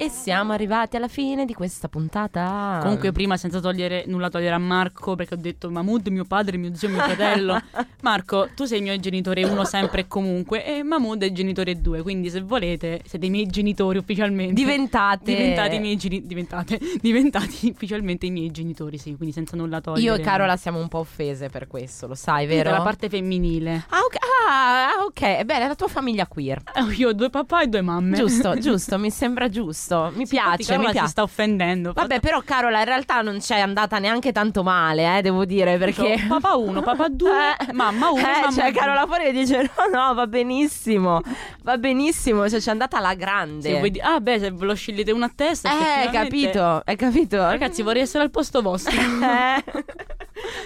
E 0.00 0.10
siamo 0.10 0.52
arrivati 0.52 0.94
alla 0.94 1.08
fine 1.08 1.44
di 1.44 1.54
questa 1.54 1.88
puntata. 1.88 2.78
Comunque, 2.82 3.10
prima, 3.10 3.36
senza 3.36 3.58
togliere 3.58 4.04
nulla 4.06 4.30
togliere 4.30 4.54
a 4.54 4.58
Marco, 4.58 5.16
perché 5.16 5.34
ho 5.34 5.36
detto 5.36 5.68
Mahmood, 5.72 6.06
mio 6.06 6.24
padre, 6.24 6.56
mio 6.56 6.72
zio, 6.72 6.88
mio 6.88 7.00
fratello. 7.00 7.60
Marco, 8.02 8.48
tu 8.54 8.64
sei 8.64 8.78
il 8.78 8.84
mio 8.84 8.96
genitore 9.00 9.44
uno 9.44 9.64
sempre 9.64 10.02
e 10.02 10.06
comunque, 10.06 10.64
e 10.64 10.84
Mahmood 10.84 11.22
è 11.22 11.26
il 11.26 11.32
genitore 11.32 11.80
due. 11.80 12.02
Quindi, 12.02 12.30
se 12.30 12.40
volete, 12.42 13.02
siete 13.06 13.26
i 13.26 13.30
miei 13.30 13.46
genitori 13.46 13.98
ufficialmente. 13.98 14.52
diventate 14.52 15.34
Diventate 15.34 15.74
i 15.74 15.80
miei 15.80 15.96
geni- 15.96 16.24
diventate, 16.24 16.78
diventati 17.02 17.68
ufficialmente 17.68 18.26
i 18.26 18.30
miei 18.30 18.52
genitori, 18.52 18.98
sì, 18.98 19.16
quindi 19.16 19.34
senza 19.34 19.56
nulla 19.56 19.80
togliere. 19.80 20.02
Io 20.02 20.14
e 20.14 20.20
Carola 20.20 20.56
siamo 20.56 20.78
un 20.78 20.86
po' 20.86 20.98
offese 20.98 21.48
per 21.48 21.66
questo, 21.66 22.06
lo 22.06 22.14
sai, 22.14 22.46
vero? 22.46 22.70
La 22.70 22.82
parte 22.82 23.08
femminile. 23.08 23.86
Ah, 23.88 23.98
ok. 23.98 24.16
Ah, 24.48 24.88
ah, 24.90 25.04
ok. 25.04 25.42
Bene, 25.42 25.66
la 25.66 25.74
tua 25.74 25.88
famiglia 25.88 26.28
queer. 26.28 26.62
Io 26.96 27.08
ho 27.08 27.12
due 27.12 27.30
papà 27.30 27.62
e 27.62 27.66
due 27.66 27.82
mamme. 27.82 28.16
Giusto, 28.16 28.56
giusto, 28.58 28.96
mi 28.96 29.10
sembra 29.10 29.48
giusto. 29.48 29.86
Mi 30.14 30.24
Sì, 30.26 30.34
piace, 30.36 30.78
mi 30.78 30.86
si 30.86 30.90
piace. 30.92 31.08
sta 31.08 31.22
offendendo. 31.22 31.92
Vabbè, 31.92 32.20
però 32.20 32.40
Carola 32.44 32.78
in 32.78 32.84
realtà 32.84 33.20
non 33.22 33.38
c'è 33.38 33.60
andata 33.60 33.98
neanche 33.98 34.32
tanto 34.32 34.62
male, 34.62 35.18
eh, 35.18 35.22
devo 35.22 35.44
dire, 35.44 35.76
perché... 35.78 36.16
Cioè, 36.18 36.26
papà 36.28 36.54
1, 36.56 36.80
papà 36.82 37.08
2, 37.08 37.30
Eh, 37.68 37.72
mamma 37.72 38.10
1, 38.10 38.18
eh, 38.20 38.22
mamma 38.22 38.50
cioè 38.52 38.70
due. 38.70 38.80
Carola 38.80 39.06
fuori 39.06 39.32
dice 39.32 39.62
no 39.76 39.98
no 40.08 40.14
va 40.14 40.26
benissimo 40.26 41.20
va 41.62 41.76
benissimo 41.78 42.48
cioè 42.48 42.60
c'è 42.60 42.70
andata 42.70 42.96
alla 42.98 43.14
grande 43.14 43.76
vuoi 43.76 43.90
di- 43.90 44.00
ah, 44.00 44.20
beh, 44.20 44.38
se 44.38 44.50
ve 44.50 44.64
lo 44.64 44.74
scegliete 44.74 45.12
una 45.12 45.26
a 45.26 45.32
testa. 45.34 45.70
eh 46.04 46.10
capito 46.10 46.82
hai 46.84 46.96
capito 46.96 47.36
Ragazzi, 47.38 47.82
vorrei 47.82 48.02
essere 48.02 48.24
al 48.24 48.30
posto 48.30 48.62
vostro. 48.62 48.92
eh, 48.98 49.64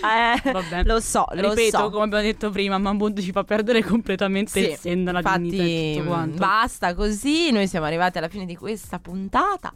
eh, 0.03 0.51
Vabbè. 0.53 0.83
lo 0.85 1.01
so 1.01 1.25
lo 1.33 1.51
Ripeto, 1.51 1.77
so 1.79 1.91
come 1.91 2.05
abbiamo 2.05 2.23
detto 2.25 2.51
prima, 2.51 2.79
Mahmood 2.79 3.21
ci 3.21 3.33
fa 3.33 3.45
perdere 3.45 3.83
completamente 3.83 4.51
Sì, 4.51 4.71
il 4.71 4.77
senno, 4.77 5.13
la 5.13 5.21
dignità 5.23 5.63
e 5.63 5.67
infatti 5.67 5.99
tutto 5.99 6.09
quanto. 6.09 6.37
basta 6.39 6.95
così 6.95 7.51
noi 7.51 7.67
siamo 7.67 7.87
arrivati 7.87 8.19
alla 8.19 8.29
fine 8.29 8.45
di 8.47 8.57
questa 8.57 8.99
puntata 8.99 9.73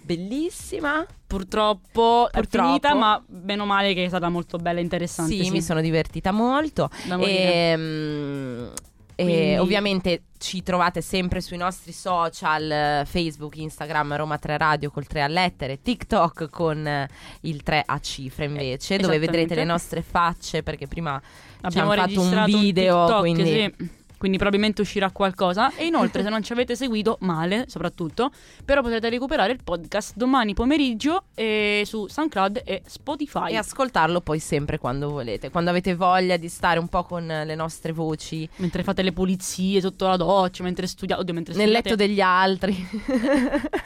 bellissima 0.00 1.04
Purtroppo, 1.28 2.28
è 2.30 2.38
Purtroppo. 2.38 2.66
finita, 2.66 2.94
ma 2.94 3.22
meno 3.42 3.66
male 3.66 3.92
che 3.92 4.06
è 4.06 4.08
stata 4.08 4.30
molto 4.30 4.56
bella 4.56 4.78
e 4.78 4.82
interessante. 4.82 5.44
sì, 5.44 5.50
mi 5.50 5.60
sono 5.60 5.82
divertita 5.82 6.32
molto 6.32 6.88
morire. 7.08 8.72
E, 9.18 9.24
mm, 9.24 9.28
e 9.28 9.32
Quindi- 9.32 9.56
ovviamente 9.58 10.22
ci 10.38 10.62
trovate 10.62 11.00
sempre 11.00 11.40
sui 11.40 11.56
nostri 11.56 11.90
social 11.90 12.70
eh, 12.70 13.02
Facebook, 13.04 13.56
Instagram, 13.56 14.14
Roma 14.16 14.38
3 14.38 14.56
Radio 14.56 14.90
col 14.92 15.06
3 15.06 15.22
a 15.22 15.26
lettere, 15.26 15.82
TikTok 15.82 16.48
con 16.48 16.86
eh, 16.86 17.08
il 17.40 17.64
3 17.64 17.82
a 17.84 17.98
cifre 17.98 18.44
invece, 18.44 18.96
dove 18.96 19.16
esattamente. 19.16 19.26
vedrete 19.26 19.54
le 19.56 19.64
nostre 19.64 20.02
facce 20.02 20.62
perché 20.62 20.86
prima 20.86 21.20
Abbiamo 21.62 21.92
fatto 21.92 22.20
un 22.20 22.44
video, 22.46 23.06
TikTok, 23.06 23.18
quindi 23.18 23.44
sì. 23.76 23.90
Quindi 24.18 24.36
probabilmente 24.36 24.82
uscirà 24.82 25.10
qualcosa. 25.10 25.74
E 25.76 25.86
inoltre, 25.86 26.22
se 26.22 26.28
non 26.28 26.42
ci 26.42 26.52
avete 26.52 26.76
seguito, 26.76 27.16
male 27.20 27.64
soprattutto, 27.68 28.30
però 28.64 28.82
potrete 28.82 29.08
recuperare 29.08 29.52
il 29.52 29.60
podcast 29.62 30.14
domani 30.16 30.54
pomeriggio 30.54 31.24
eh, 31.34 31.82
su 31.86 32.06
SoundCloud 32.06 32.62
e 32.64 32.82
Spotify. 32.86 33.52
e 33.52 33.56
ascoltarlo 33.56 34.20
poi 34.20 34.38
sempre 34.38 34.78
quando 34.78 35.08
volete, 35.08 35.50
quando 35.50 35.70
avete 35.70 35.94
voglia 35.94 36.36
di 36.36 36.48
stare 36.48 36.78
un 36.78 36.88
po' 36.88 37.04
con 37.04 37.26
le 37.26 37.54
nostre 37.54 37.92
voci 37.92 38.48
Mentre 38.56 38.82
fate 38.82 39.02
le 39.02 39.12
pulizie 39.12 39.80
sotto 39.80 40.06
la 40.06 40.16
doccia, 40.16 40.62
mentre 40.62 40.86
studiate. 40.86 41.32
Nel 41.32 41.44
studiate. 41.44 41.70
letto 41.70 41.94
degli 41.94 42.20
altri. 42.20 42.88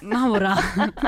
Maura. 0.01 0.55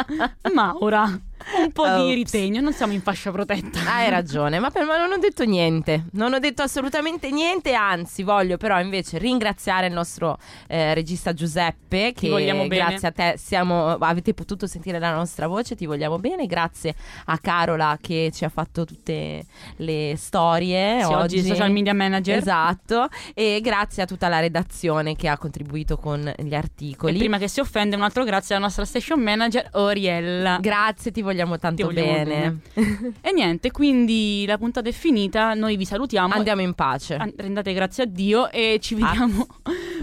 Maura. 0.53 1.21
Un 1.57 1.73
po' 1.73 1.83
Ops. 1.83 2.05
di 2.07 2.15
ritegno, 2.15 2.61
non 2.61 2.73
siamo 2.73 2.93
in 2.93 3.03
fascia 3.03 3.31
protetta. 3.31 3.81
Hai 3.87 4.09
ragione, 4.09 4.59
ma, 4.59 4.71
per- 4.71 4.85
ma 4.87 4.97
non 4.97 5.13
ho 5.13 5.19
detto 5.19 5.45
niente, 5.45 6.07
non 6.13 6.33
ho 6.33 6.39
detto 6.39 6.63
assolutamente 6.63 7.31
niente, 7.31 7.75
anzi 7.75 8.23
voglio 8.23 8.57
però 8.57 8.81
invece 8.81 9.19
ringraziare 9.19 9.89
il 9.89 9.93
nostro 9.93 10.39
eh, 10.69 10.95
regista 10.95 11.33
Giuseppe 11.35 12.13
che 12.17 12.29
vogliamo 12.31 12.67
bene. 12.67 12.87
grazie 12.87 13.09
a 13.09 13.13
te 13.13 13.35
siamo, 13.37 13.91
avete 13.99 14.33
potuto 14.33 14.67
sentire 14.67 14.99
la 14.99 15.13
nostra 15.15 15.47
voce, 15.47 15.77
ti 15.77 15.85
vogliamo 15.87 16.19
bene, 16.19 16.47
grazie 16.47 16.95
a 17.27 17.39
Carola 17.39 17.99
che 18.01 18.31
ci 18.33 18.45
ha 18.45 18.49
fatto 18.49 18.85
tutte 18.87 19.45
le 19.77 20.15
storie 20.17 21.01
Sì, 21.05 21.13
oggi 21.13 21.39
oggi. 21.39 21.47
social 21.49 21.71
media 21.71 21.93
manager. 21.95 22.39
Esatto, 22.39 23.09
e 23.35 23.61
grazie 23.63 24.03
a 24.03 24.07
tutta 24.07 24.29
la 24.29 24.41
redazione 24.41 25.15
che 25.15 25.29
ha 25.29 25.37
contribuito 25.37 25.99
con 25.99 26.21
gli 26.39 26.53
E 26.53 26.57
articoli. 26.57 27.19
prima 27.19 27.37
che 27.39 27.49
si 27.49 27.61
offende, 27.61 27.97
un 27.97 28.03
altro 28.03 28.25
grazie 28.25 28.55
alla 28.55 28.65
nostra 28.65 28.85
station 28.87 29.21
manager 29.21 29.69
Oriella. 29.73 30.59
Grazie, 30.61 31.11
ti 31.11 31.21
vogliamo 31.21 31.33
vogliamo 31.35 31.59
tanto 31.59 31.85
vogliamo 31.87 32.13
bene. 32.13 32.61
E 33.21 33.33
niente, 33.33 33.71
quindi 33.71 34.45
la 34.47 34.57
puntata 34.57 34.89
è 34.89 34.93
finita, 34.93 35.55
noi 35.55 35.77
vi 35.77 35.85
salutiamo. 35.85 36.33
Andiamo 36.35 36.61
in 36.63 36.75
pace. 36.75 37.17
An- 37.17 37.33
Rendate 37.37 37.73
grazie 37.73 38.05
a 38.05 38.07
Dio 38.07 38.51
e 38.51 38.79
ci 38.81 38.95
Ah. 39.01 39.09
vediamo 39.09 39.47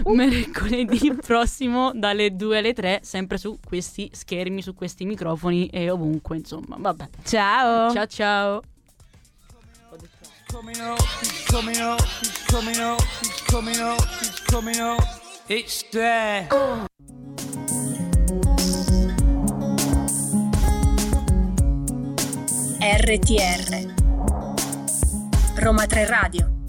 mercoledì 0.14 1.14
prossimo 1.14 1.90
dalle 1.94 2.36
2 2.36 2.58
alle 2.58 2.72
3, 2.74 3.00
sempre 3.02 3.38
su 3.38 3.58
questi 3.64 4.10
schermi, 4.12 4.60
su 4.62 4.74
questi 4.74 5.04
microfoni 5.04 5.66
e 5.68 5.90
ovunque, 5.90 6.36
insomma. 6.36 6.76
Vabbè. 6.78 7.08
Ciao. 7.24 7.92
Ciao 7.92 8.06
ciao. 8.06 8.62
coming 10.52 10.76
up, 10.80 10.98
he's 11.22 11.46
coming 11.50 11.76
up, 11.80 11.98
he's 12.20 12.44
coming 12.50 12.76
up, 12.78 13.00
he's 13.22 13.42
coming 13.50 13.78
up, 13.80 14.00
he's 14.20 14.42
coming 14.50 14.78
up. 14.80 15.02
It's 15.48 15.82
there. 15.90 16.46
RTR 22.82 23.94
Roma 25.54 25.86
3 25.86 26.04
Radio 26.04 26.61